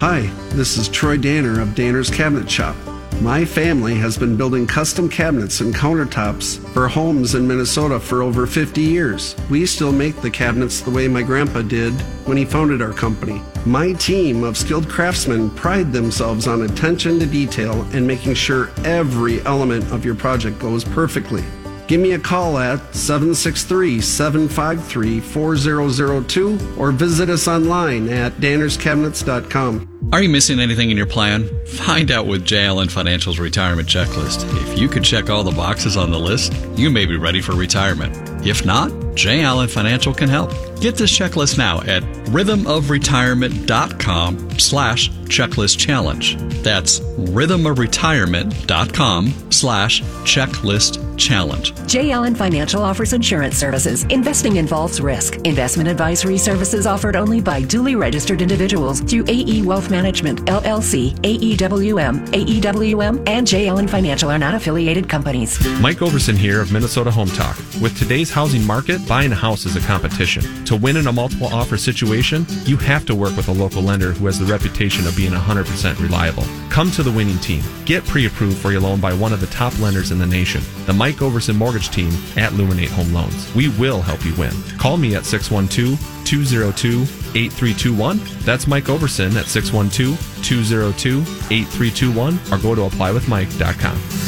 [0.00, 2.76] Hi, this is Troy Danner of Danner's Cabinet Shop.
[3.20, 8.46] My family has been building custom cabinets and countertops for homes in Minnesota for over
[8.46, 9.34] 50 years.
[9.50, 11.94] We still make the cabinets the way my grandpa did
[12.28, 13.42] when he founded our company.
[13.66, 19.40] My team of skilled craftsmen pride themselves on attention to detail and making sure every
[19.46, 21.42] element of your project goes perfectly.
[21.88, 29.97] Give me a call at 763 753 4002 or visit us online at dannerscabinets.com.
[30.12, 31.48] Are you missing anything in your plan?
[31.66, 32.64] Find out with J.
[32.64, 34.44] Allen Financial's retirement checklist.
[34.62, 37.54] If you could check all the boxes on the list, you may be ready for
[37.54, 38.16] retirement.
[38.46, 39.42] If not, J.
[39.42, 40.52] Allen Financial can help.
[40.80, 46.36] Get this checklist now at rhythmofretirement.com slash checklist challenge.
[46.62, 51.74] That's rhythmofretirement.com slash checklist challenge.
[51.88, 52.12] J.
[52.12, 54.04] Allen Financial offers insurance services.
[54.04, 55.36] Investing involves risk.
[55.38, 62.26] Investment advisory services offered only by duly registered individuals through AE Wealth Management, LLC, AEWM,
[62.28, 63.68] AEWM, and J.
[63.68, 65.58] Allen Financial are not affiliated companies.
[65.80, 67.56] Mike Overson here of Minnesota Home Talk.
[67.80, 70.64] With today's housing market, buying a house is a competition.
[70.66, 74.12] To win in a multiple offer situation, you have to work with a local lender
[74.12, 76.44] who has the reputation of being 100% reliable.
[76.70, 77.62] Come to the winning team.
[77.84, 80.62] Get pre approved for your loan by one of the top lenders in the nation,
[80.86, 83.54] the Mike Overson Mortgage Team at Luminate Home Loans.
[83.54, 84.52] We will help you win.
[84.78, 87.02] Call me at 612 202
[87.34, 88.20] 8321.
[88.44, 94.27] That's Mike Overson at 612 202 8321 or go to applywithmike.com.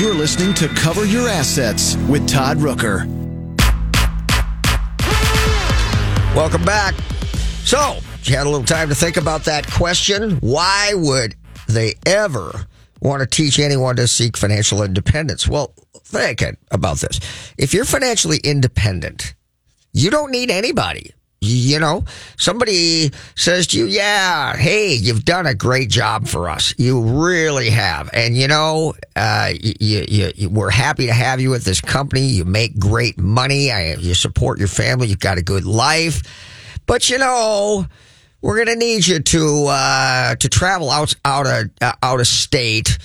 [0.00, 3.06] You're listening to Cover Your Assets with Todd Rooker.
[6.34, 6.94] Welcome back.
[7.64, 10.38] So, you had a little time to think about that question.
[10.40, 11.36] Why would
[11.68, 12.66] they ever
[13.00, 15.46] want to teach anyone to seek financial independence?
[15.48, 17.20] Well, think about this.
[17.56, 19.34] If you're financially independent,
[19.92, 21.12] you don't need anybody.
[21.42, 22.04] You know,
[22.36, 26.74] somebody says to you, yeah, hey, you've done a great job for us.
[26.76, 28.10] You really have.
[28.12, 32.26] And you know, uh, you, you, you, we're happy to have you at this company.
[32.26, 33.72] You make great money.
[33.72, 35.06] I, you support your family.
[35.06, 36.22] You've got a good life.
[36.86, 37.86] But you know,
[38.40, 42.26] we're going to need you to, uh, to travel out, out of, uh, out of
[42.26, 42.98] state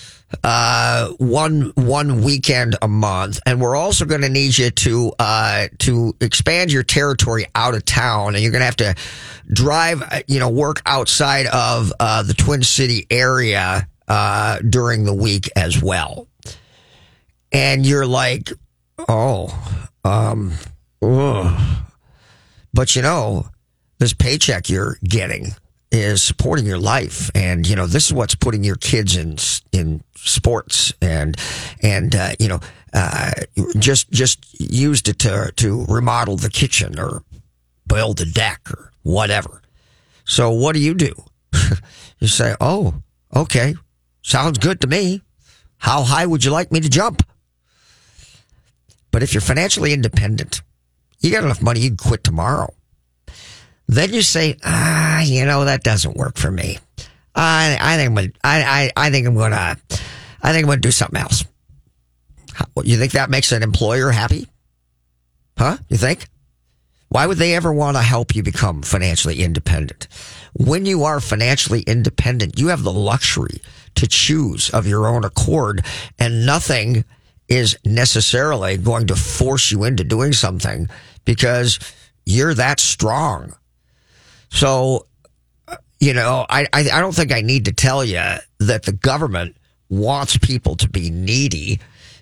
[0.44, 5.68] uh, one one weekend a month, and we're also going to need you to uh,
[5.80, 8.96] to expand your territory out of town, and you're going to have to
[9.52, 15.14] drive, uh, you know, work outside of uh, the Twin City area uh, during the
[15.14, 16.28] week as well.
[17.52, 18.52] And you're like,
[19.08, 20.54] oh, um,
[21.02, 21.62] ugh.
[22.74, 23.48] but you know,
[23.98, 25.52] this paycheck you're getting
[25.91, 29.38] is supporting your life, and you know this is what's putting your kids in
[29.72, 31.38] in sports, and
[31.82, 32.60] and uh, you know
[32.93, 33.32] uh,
[33.78, 37.24] just just used it to to remodel the kitchen or
[37.88, 39.62] build a deck or whatever.
[40.26, 41.14] So what do you do?
[42.20, 42.96] you say, "Oh,
[43.36, 43.76] okay,
[44.22, 45.22] sounds good to me.
[45.78, 47.22] How high would you like me to jump?"
[49.12, 50.62] But if you're financially independent,
[51.22, 52.74] you got enough money, you can quit tomorrow.
[53.88, 56.80] Then you say, ah, you know, that doesn't work for me.
[57.36, 59.78] I, I think I'm gonna, I, I, think I'm gonna,
[60.42, 61.44] I think I'm gonna do something else.
[62.84, 64.48] You think that makes an employer happy?
[65.58, 65.78] Huh?
[65.90, 66.28] You think?
[67.10, 70.08] Why would they ever want to help you become financially independent?
[70.54, 73.62] When you are financially independent, you have the luxury
[73.96, 75.86] to choose of your own accord
[76.20, 77.06] and nothing
[77.48, 80.90] is necessarily going to force you into doing something
[81.24, 81.80] because
[82.26, 83.56] you're that strong.
[84.56, 85.06] So,
[85.68, 88.24] uh, you know, I, I, I don't think I need to tell you
[88.60, 89.58] that the government
[89.89, 91.82] wants people to be needy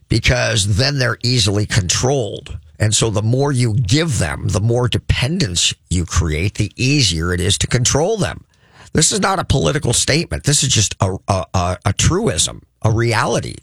[0.10, 2.58] because then they're easily controlled.
[2.80, 7.40] And so the more you give them, the more dependence you create, the easier it
[7.40, 8.46] is to control them.
[8.94, 10.44] This is not a political statement.
[10.44, 13.56] This is just a, a, a, a truism, a reality.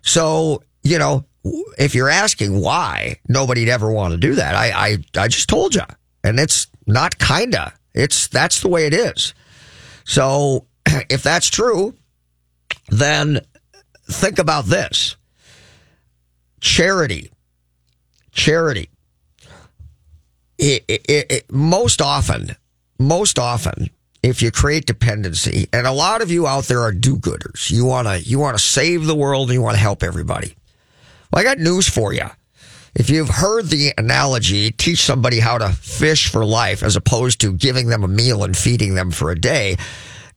[0.00, 1.26] So, you know,
[1.78, 5.74] if you're asking why nobody'd ever want to do that, I, I, I just told
[5.74, 5.82] you.
[6.24, 7.74] And it's not kinda.
[7.94, 9.34] It's, that's the way it is.
[10.04, 11.94] So if that's true,
[12.88, 13.40] then
[14.10, 15.16] think about this.
[16.60, 17.30] Charity.
[18.32, 18.88] Charity.
[20.58, 22.56] It, it, it, most often,
[22.98, 23.90] most often,
[24.22, 27.70] if you create dependency, and a lot of you out there are do-gooders.
[27.70, 30.56] You want to, you want to save the world and you want to help everybody.
[31.32, 32.28] Well, I got news for you.
[32.98, 37.52] If you've heard the analogy, teach somebody how to fish for life as opposed to
[37.52, 39.76] giving them a meal and feeding them for a day.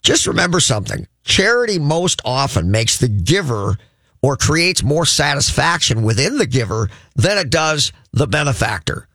[0.03, 1.07] Just remember something.
[1.23, 3.77] Charity most often makes the giver
[4.21, 9.07] or creates more satisfaction within the giver than it does the benefactor.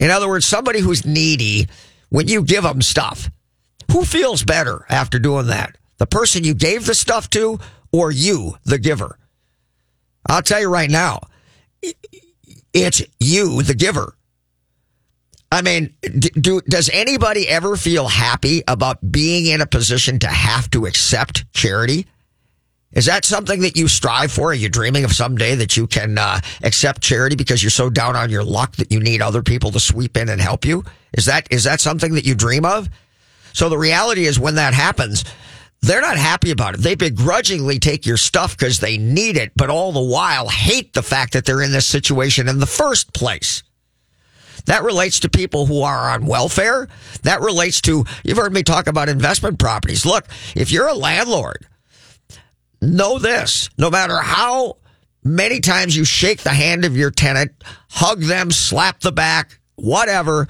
[0.00, 1.68] In other words, somebody who's needy,
[2.08, 3.30] when you give them stuff,
[3.92, 5.78] who feels better after doing that?
[5.98, 7.60] The person you gave the stuff to
[7.92, 9.20] or you, the giver?
[10.28, 11.20] I'll tell you right now,
[12.74, 14.14] it's you, the giver.
[15.50, 20.68] I mean, do, does anybody ever feel happy about being in a position to have
[20.72, 22.06] to accept charity?
[22.90, 24.50] Is that something that you strive for?
[24.50, 28.16] Are you dreaming of someday that you can uh, accept charity because you're so down
[28.16, 30.84] on your luck that you need other people to sweep in and help you?
[31.12, 32.88] Is that is that something that you dream of?
[33.52, 35.24] So the reality is, when that happens,
[35.84, 36.80] they're not happy about it.
[36.80, 41.02] They begrudgingly take your stuff because they need it, but all the while hate the
[41.02, 43.62] fact that they're in this situation in the first place.
[44.66, 46.88] That relates to people who are on welfare.
[47.22, 50.06] That relates to, you've heard me talk about investment properties.
[50.06, 50.26] Look,
[50.56, 51.66] if you're a landlord,
[52.80, 54.78] know this, no matter how
[55.22, 57.52] many times you shake the hand of your tenant,
[57.90, 60.48] hug them, slap the back, whatever,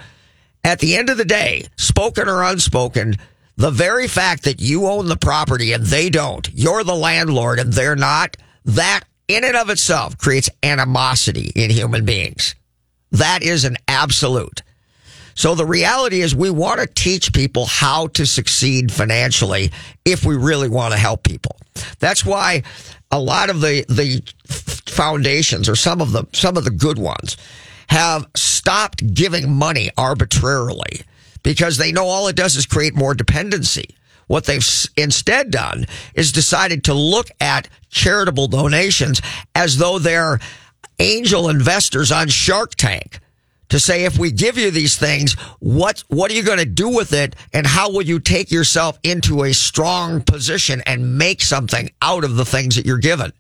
[0.63, 3.17] at the end of the day, spoken or unspoken,
[3.57, 7.73] the very fact that you own the property and they don't, you're the landlord and
[7.73, 12.55] they're not, that in and of itself creates animosity in human beings.
[13.13, 14.63] That is an absolute.
[15.35, 19.73] So the reality is we want to teach people how to succeed financially
[20.05, 21.57] if we really want to help people.
[21.99, 22.63] That's why
[23.11, 27.37] a lot of the, the foundations or some of the, some of the good ones
[27.89, 31.03] have stopped giving money arbitrarily
[31.45, 33.95] because they know all it does is create more dependency.
[34.27, 34.67] What they've
[34.97, 39.23] instead done is decided to look at charitable donations
[39.55, 40.41] as though they're
[40.99, 43.21] angel investors on Shark Tank
[43.69, 46.89] to say, if we give you these things, what, what are you going to do
[46.89, 47.37] with it?
[47.53, 52.37] And how will you take yourself into a strong position and make something out of
[52.37, 53.33] the things that you're given?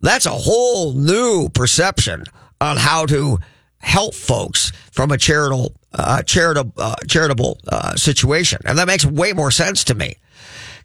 [0.00, 2.24] That's a whole new perception
[2.60, 3.38] on how to
[3.84, 8.60] help folks from a charitable, uh, charitable, uh, charitable uh, situation.
[8.64, 10.16] And that makes way more sense to me.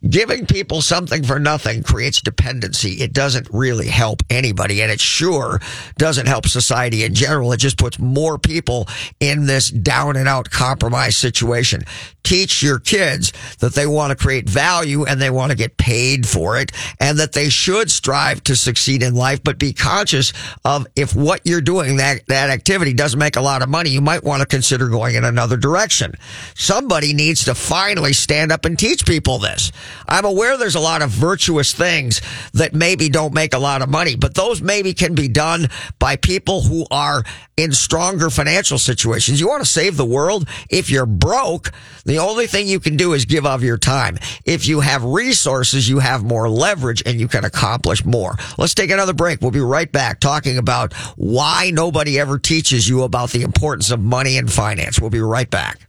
[0.08, 3.02] Giving people something for nothing creates dependency.
[3.02, 5.60] It doesn't really help anybody, and it sure
[5.98, 7.52] doesn't help society in general.
[7.52, 8.88] It just puts more people
[9.20, 11.84] in this down and out compromise situation.
[12.24, 16.26] Teach your kids that they want to create value and they want to get paid
[16.26, 16.72] for it,
[17.02, 20.32] and that they should strive to succeed in life, but be conscious
[20.64, 24.02] of if what you're doing, that, that activity doesn't make a lot of money, you
[24.02, 26.14] might want to consider going in another direction.
[26.56, 29.74] Somebody needs to finally stand up and teach people this
[30.08, 32.22] I'm aware there's a lot of virtuous things
[32.54, 35.68] that maybe don't make a lot of money, but those maybe can be done
[36.00, 37.24] by people who are
[37.58, 39.40] in stronger financial situations.
[39.40, 40.48] You want to save the world?
[40.70, 41.72] If you're broke,
[42.06, 44.18] the only thing you can do is give of your time.
[44.46, 48.36] If you have resources, you have more leverage and you can accomplish more.
[48.58, 49.42] Let's take another break.
[49.42, 54.00] We'll be right back talking about why nobody ever teaches you about the importance of
[54.00, 55.00] money and finance.
[55.00, 55.89] We'll be right back.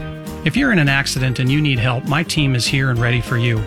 [0.45, 3.19] If you're in an accident and you need help, my team is here and ready
[3.19, 3.61] for you.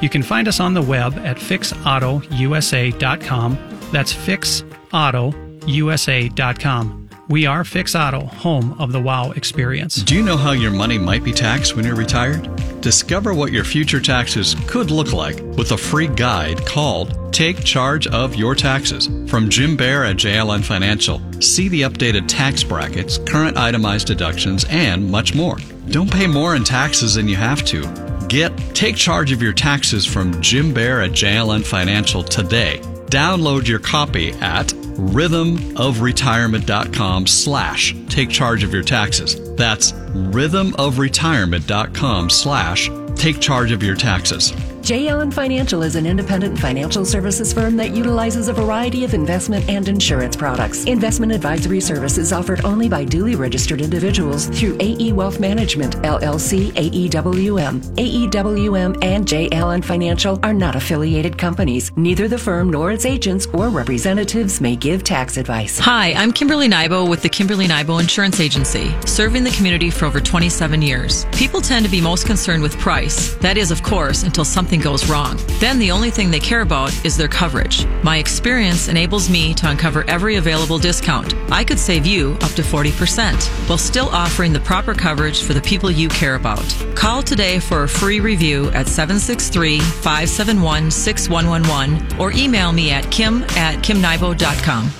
[0.00, 3.58] You can find us on the web at fixautousa.com.
[3.92, 7.03] That's fixautousa.com.
[7.26, 9.96] We are Fix Auto, home of the WOW experience.
[9.96, 12.50] Do you know how your money might be taxed when you're retired?
[12.82, 18.06] Discover what your future taxes could look like with a free guide called Take Charge
[18.08, 20.36] of Your Taxes from Jim Bear at J.
[20.36, 21.18] Allen Financial.
[21.40, 25.56] See the updated tax brackets, current itemized deductions, and much more.
[25.88, 28.26] Don't pay more in taxes than you have to.
[28.28, 31.38] Get Take Charge of Your Taxes from Jim Bear at J.
[31.38, 32.80] Allen Financial today.
[33.06, 39.54] Download your copy at rhythmofretirement.com slash take charge of your taxes.
[39.56, 44.54] That's rhythmofretirement.com slash take charge of your taxes.
[44.84, 45.08] J.
[45.08, 49.88] Allen Financial is an independent financial services firm that utilizes a variety of investment and
[49.88, 50.84] insurance products.
[50.84, 57.80] Investment advisory services offered only by duly registered individuals through AE Wealth Management, LLC, AEWM.
[57.96, 59.48] AEWM and J.
[59.52, 61.90] Allen Financial are not affiliated companies.
[61.96, 65.78] Neither the firm nor its agents or representatives may give tax advice.
[65.78, 70.20] Hi, I'm Kimberly Nybo with the Kimberly Nybo Insurance Agency, serving the community for over
[70.20, 71.24] 27 years.
[71.32, 73.34] People tend to be most concerned with price.
[73.36, 75.38] That is, of course, until something goes wrong.
[75.60, 77.86] Then the only thing they care about is their coverage.
[78.02, 81.34] My experience enables me to uncover every available discount.
[81.50, 85.60] I could save you up to 40% while still offering the proper coverage for the
[85.60, 86.64] people you care about.
[86.94, 93.42] Call today for a free review at 763 571 6111 or email me at kim
[93.56, 94.90] at kimnybo.com.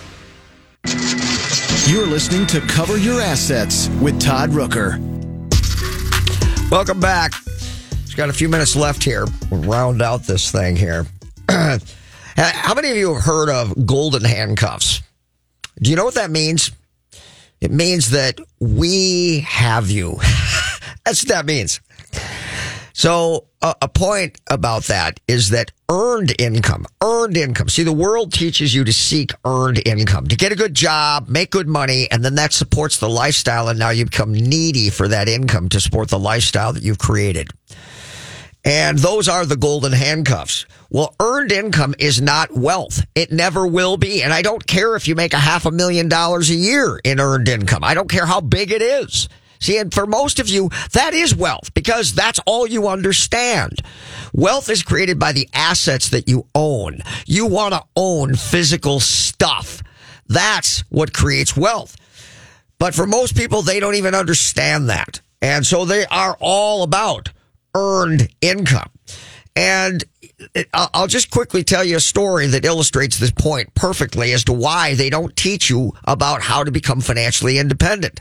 [1.87, 4.99] You're listening to Cover Your Assets with Todd Rooker.
[6.71, 7.44] Welcome back.
[8.15, 9.27] Just got a few minutes left here.
[9.51, 11.05] We'll round out this thing here.
[11.49, 15.03] how many of you have heard of golden handcuffs?
[15.83, 16.71] Do you know what that means?
[17.61, 20.13] It means that we have you.
[21.05, 21.81] That's what that means.
[22.93, 27.69] So a, point about that is that earned income, earned income.
[27.69, 31.51] See, the world teaches you to seek earned income, to get a good job, make
[31.51, 33.67] good money, and then that supports the lifestyle.
[33.67, 37.51] And now you become needy for that income to support the lifestyle that you've created.
[38.65, 40.65] And those are the golden handcuffs.
[40.89, 43.05] Well, earned income is not wealth.
[43.15, 44.23] It never will be.
[44.23, 47.21] And I don't care if you make a half a million dollars a year in
[47.21, 47.85] earned income.
[47.85, 49.29] I don't care how big it is.
[49.61, 53.81] See, and for most of you, that is wealth because that's all you understand.
[54.33, 57.01] Wealth is created by the assets that you own.
[57.27, 59.83] You want to own physical stuff.
[60.27, 61.97] That's what creates wealth.
[62.79, 65.21] But for most people, they don't even understand that.
[65.41, 67.31] And so they are all about
[67.75, 68.91] earned income.
[69.57, 70.03] And
[70.73, 74.95] I'll just quickly tell you a story that illustrates this point perfectly as to why
[74.95, 78.21] they don't teach you about how to become financially independent.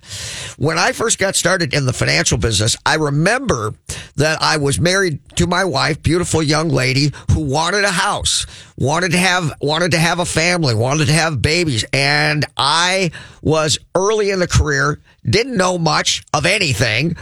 [0.57, 3.73] When I first got started in the financial business, I remember
[4.15, 8.45] that I was married to my wife, beautiful young lady who wanted a house,
[8.77, 11.83] wanted to have, wanted to have a family, wanted to have babies.
[11.91, 13.09] And I
[13.41, 17.17] was early in the career, didn't know much of anything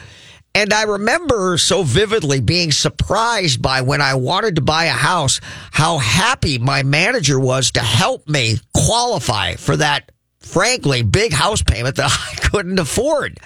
[0.54, 5.40] and I remember so vividly being surprised by when I wanted to buy a house,
[5.72, 11.96] how happy my manager was to help me qualify for that frankly big house payment
[11.96, 13.40] that I couldn't afford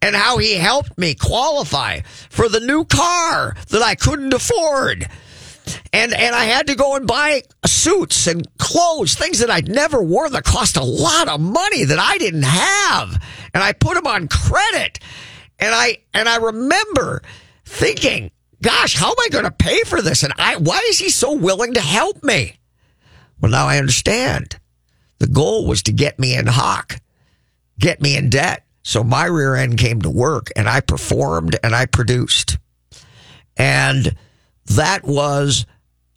[0.00, 5.06] and how he helped me qualify for the new car that I couldn't afford.
[5.92, 10.02] And, and I had to go and buy suits and clothes, things that I'd never
[10.02, 13.22] worn that cost a lot of money that I didn't have.
[13.52, 14.98] And I put them on credit
[15.58, 17.22] and I and I remember
[17.64, 18.30] thinking,
[18.62, 20.22] gosh, how am I going to pay for this?
[20.22, 22.56] And I why is he so willing to help me?
[23.40, 24.58] Well, now I understand.
[25.18, 27.00] The goal was to get me in hock,
[27.78, 28.64] get me in debt.
[28.82, 32.56] So my rear end came to work and I performed and I produced.
[33.56, 34.16] And
[34.66, 35.66] that was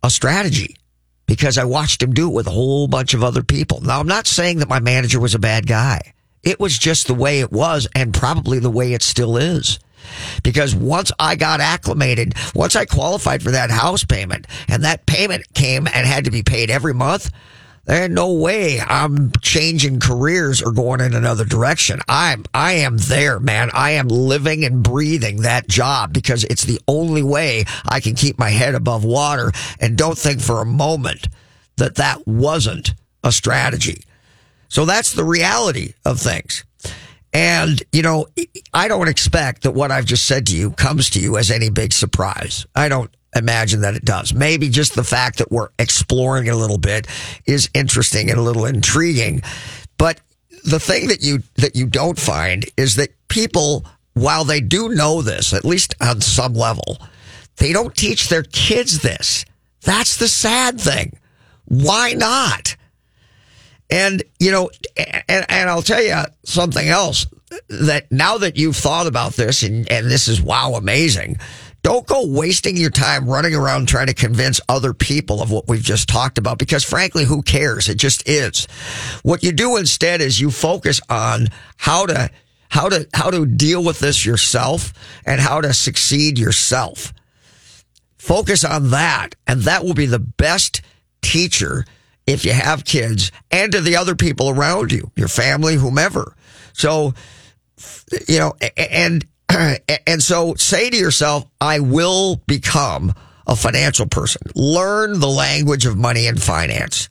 [0.03, 0.77] a strategy
[1.25, 3.81] because I watched him do it with a whole bunch of other people.
[3.81, 6.13] Now, I'm not saying that my manager was a bad guy.
[6.43, 9.79] It was just the way it was and probably the way it still is.
[10.43, 15.53] Because once I got acclimated, once I qualified for that house payment and that payment
[15.53, 17.29] came and had to be paid every month,
[17.85, 21.99] there's no way I'm changing careers or going in another direction.
[22.07, 23.71] I'm, I am there, man.
[23.73, 28.37] I am living and breathing that job because it's the only way I can keep
[28.37, 31.27] my head above water and don't think for a moment
[31.77, 34.03] that that wasn't a strategy.
[34.72, 36.63] So that's the reality of things.
[37.34, 38.28] And, you know,
[38.74, 41.69] I don't expect that what I've just said to you comes to you as any
[41.69, 42.65] big surprise.
[42.74, 44.34] I don't imagine that it does.
[44.34, 47.07] Maybe just the fact that we're exploring it a little bit
[47.45, 49.41] is interesting and a little intriguing.
[49.97, 50.22] But
[50.63, 55.22] the thing that you, that you don't find is that people, while they do know
[55.22, 56.97] this, at least on some level,
[57.57, 59.43] they don't teach their kids this.
[59.82, 61.19] That's the sad thing.
[61.65, 62.78] Why not?
[63.91, 64.71] And, you know,
[65.27, 66.15] and, and I'll tell you
[66.45, 67.27] something else
[67.67, 71.37] that now that you've thought about this and, and this is wow, amazing.
[71.83, 75.81] Don't go wasting your time running around trying to convince other people of what we've
[75.81, 77.89] just talked about because frankly, who cares?
[77.89, 78.67] It just is.
[79.23, 82.29] What you do instead is you focus on how to,
[82.69, 84.93] how to, how to deal with this yourself
[85.25, 87.13] and how to succeed yourself.
[88.17, 90.81] Focus on that and that will be the best
[91.21, 91.85] teacher
[92.28, 96.36] if you have kids and to the other people around you, your family, whomever.
[96.74, 97.13] So,
[98.28, 99.26] you know, and,
[100.07, 103.13] and so say to yourself, I will become
[103.47, 104.41] a financial person.
[104.55, 107.09] Learn the language of money and finance.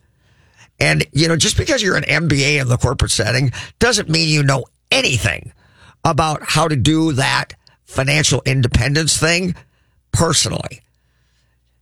[0.78, 4.42] And, you know, just because you're an MBA in the corporate setting doesn't mean you
[4.42, 5.52] know anything
[6.04, 7.52] about how to do that
[7.84, 9.54] financial independence thing
[10.12, 10.80] personally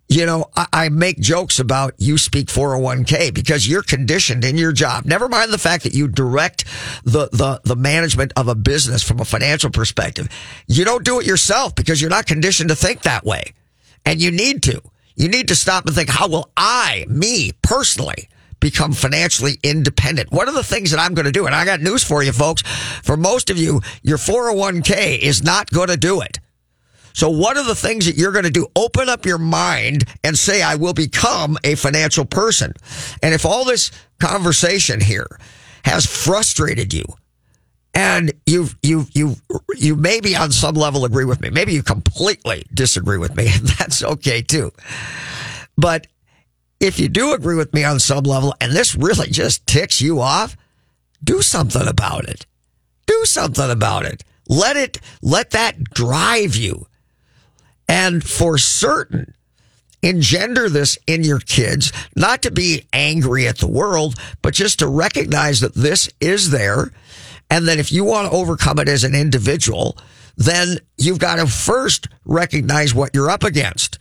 [0.09, 4.73] you know, I, I, make jokes about you speak 401k because you're conditioned in your
[4.73, 5.05] job.
[5.05, 6.65] Never mind the fact that you direct
[7.05, 10.29] the, the, the management of a business from a financial perspective.
[10.67, 13.53] You don't do it yourself because you're not conditioned to think that way.
[14.07, 14.81] And you need to.
[15.15, 18.29] You need to stop and think, how will I, me personally,
[18.61, 20.33] become financially independent?
[20.33, 21.47] What are the things that I'm going to do?
[21.47, 22.63] And I got news for you, folks.
[23.03, 26.39] For most of you, your 401k is not going to do it.
[27.19, 28.69] So what are the things that you're going to do?
[28.77, 32.75] Open up your mind and say, I will become a financial person.
[33.25, 33.91] And if all this
[34.21, 35.27] conversation here
[35.83, 37.03] has frustrated you
[37.93, 39.35] and you, you, you,
[39.77, 41.51] you maybe on some level agree with me.
[41.51, 43.49] Maybe you completely disagree with me.
[43.53, 44.71] And that's okay too.
[45.77, 46.07] But
[46.79, 50.21] if you do agree with me on some level and this really just ticks you
[50.21, 50.57] off,
[51.25, 52.47] do something about it.
[53.07, 54.23] Do something about it.
[54.49, 56.87] Let it, let that drive you.
[57.89, 59.35] And for certain,
[60.03, 64.87] engender this in your kids, not to be angry at the world, but just to
[64.87, 66.93] recognize that this is there.
[67.51, 69.97] And that if you want to overcome it as an individual,
[70.37, 73.99] then you've got to first recognize what you're up against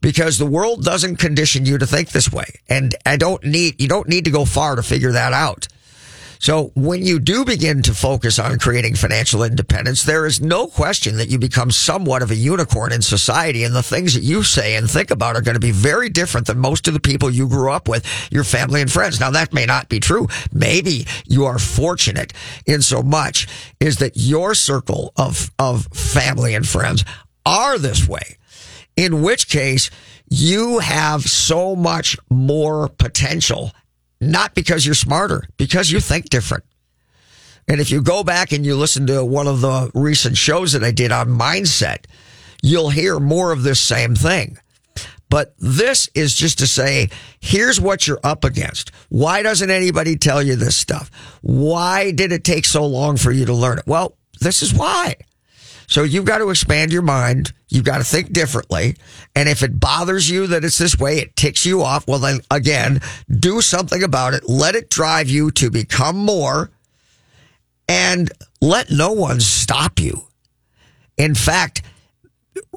[0.00, 2.60] because the world doesn't condition you to think this way.
[2.68, 5.68] And I don't need, you don't need to go far to figure that out.
[6.38, 11.16] So when you do begin to focus on creating financial independence, there is no question
[11.16, 14.76] that you become somewhat of a unicorn in society and the things that you say
[14.76, 17.48] and think about are going to be very different than most of the people you
[17.48, 19.20] grew up with, your family and friends.
[19.20, 20.28] Now that may not be true.
[20.52, 22.32] Maybe you are fortunate
[22.66, 23.46] in so much
[23.80, 27.04] is that your circle of, of family and friends
[27.46, 28.36] are this way.
[28.96, 29.90] In which case
[30.28, 33.72] you have so much more potential
[34.30, 36.64] not because you're smarter, because you think different.
[37.66, 40.84] And if you go back and you listen to one of the recent shows that
[40.84, 42.04] I did on mindset,
[42.62, 44.58] you'll hear more of this same thing.
[45.30, 47.08] But this is just to say,
[47.40, 48.90] here's what you're up against.
[49.08, 51.10] Why doesn't anybody tell you this stuff?
[51.40, 53.86] Why did it take so long for you to learn it?
[53.86, 55.16] Well, this is why.
[55.86, 57.52] So you've got to expand your mind.
[57.68, 58.96] You've got to think differently.
[59.34, 62.06] And if it bothers you that it's this way, it ticks you off.
[62.06, 64.48] Well, then again, do something about it.
[64.48, 66.70] Let it drive you to become more
[67.88, 68.30] and
[68.60, 70.24] let no one stop you.
[71.16, 71.82] In fact,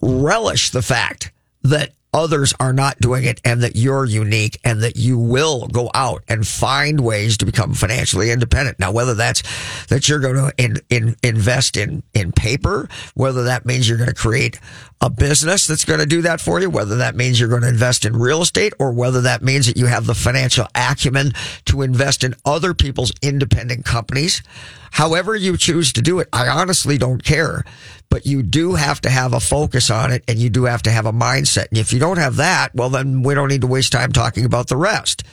[0.02, 1.32] relish the fact
[1.64, 5.92] that others are not doing it and that you're unique and that you will go
[5.94, 8.80] out and find ways to become financially independent.
[8.80, 9.44] Now, whether that's
[9.86, 14.10] that you're going to in, in, invest in, in paper, whether that means you're going
[14.10, 14.60] to create
[15.00, 17.68] a business that's going to do that for you, whether that means you're going to
[17.68, 21.34] invest in real estate or whether that means that you have the financial acumen
[21.66, 24.42] to invest in other people's independent companies.
[24.92, 27.64] However you choose to do it, I honestly don't care,
[28.10, 30.92] but you do have to have a focus on it and you do have to
[30.92, 31.70] have a mindset.
[31.70, 34.46] And if you don't have that, well, then we don't need to waste time talking
[34.46, 35.24] about the rest.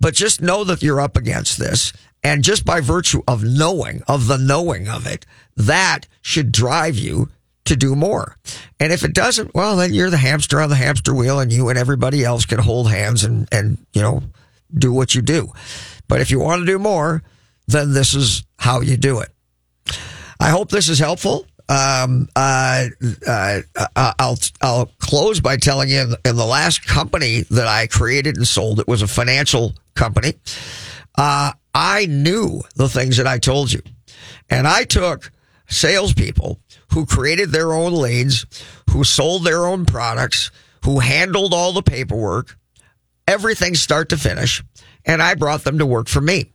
[0.00, 1.92] But just know that you're up against this.
[2.22, 5.26] And just by virtue of knowing, of the knowing of it,
[5.56, 7.28] that should drive you
[7.66, 8.36] to do more.
[8.80, 11.68] And if it doesn't, well, then you're the hamster on the hamster wheel and you
[11.68, 14.22] and everybody else can hold hands and, and, you know,
[14.72, 15.52] do what you do.
[16.08, 17.22] But if you want to do more,
[17.66, 19.30] then this is how you do it.
[20.40, 21.46] I hope this is helpful.
[21.68, 22.88] Um, uh,
[23.26, 23.60] uh,
[23.96, 28.46] I'll, I'll close by telling you in, in, the last company that I created and
[28.46, 30.34] sold, it was a financial company.
[31.16, 33.80] Uh, I knew the things that I told you
[34.50, 35.30] and I took
[35.68, 36.60] salespeople
[36.92, 38.46] who created their own leads,
[38.90, 40.50] who sold their own products,
[40.84, 42.56] who handled all the paperwork,
[43.26, 44.62] everything start to finish.
[45.04, 46.53] And I brought them to work for me.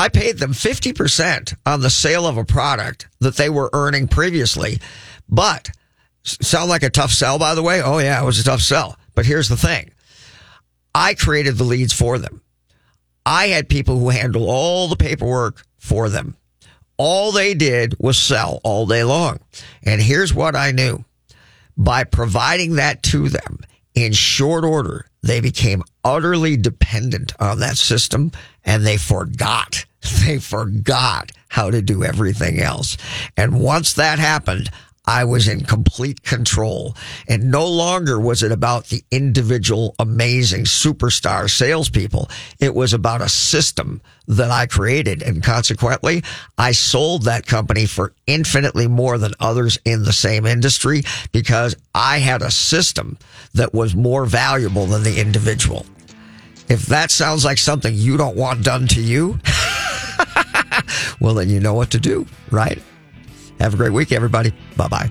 [0.00, 4.78] I paid them 50% on the sale of a product that they were earning previously.
[5.28, 5.68] But
[6.22, 7.82] sound like a tough sell, by the way?
[7.82, 8.96] Oh, yeah, it was a tough sell.
[9.14, 9.90] But here's the thing
[10.94, 12.40] I created the leads for them.
[13.26, 16.34] I had people who handle all the paperwork for them.
[16.96, 19.40] All they did was sell all day long.
[19.82, 21.04] And here's what I knew
[21.76, 23.58] by providing that to them
[23.94, 28.32] in short order, they became utterly dependent on that system
[28.64, 29.84] and they forgot.
[30.24, 32.96] They forgot how to do everything else.
[33.36, 34.70] And once that happened,
[35.06, 36.94] I was in complete control.
[37.26, 42.30] And no longer was it about the individual amazing superstar salespeople.
[42.60, 45.22] It was about a system that I created.
[45.22, 46.22] And consequently,
[46.56, 52.18] I sold that company for infinitely more than others in the same industry because I
[52.18, 53.18] had a system
[53.54, 55.86] that was more valuable than the individual.
[56.68, 59.40] If that sounds like something you don't want done to you,
[61.20, 62.80] well, then you know what to do, right?
[63.58, 64.52] Have a great week, everybody.
[64.76, 65.10] Bye bye.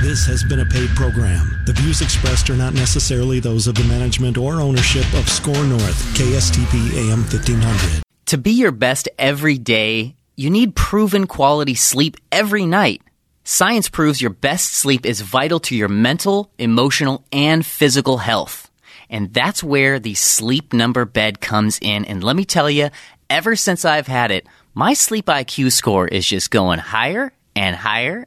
[0.00, 1.62] This has been a paid program.
[1.66, 6.16] The views expressed are not necessarily those of the management or ownership of SKOR North,
[6.16, 8.02] KSTP AM 1500.
[8.26, 13.02] To be your best every day, you need proven quality sleep every night.
[13.44, 18.70] Science proves your best sleep is vital to your mental, emotional, and physical health.
[19.10, 22.04] And that's where the sleep number bed comes in.
[22.06, 22.88] And let me tell you,
[23.28, 28.26] ever since I've had it, my sleep IQ score is just going higher and higher.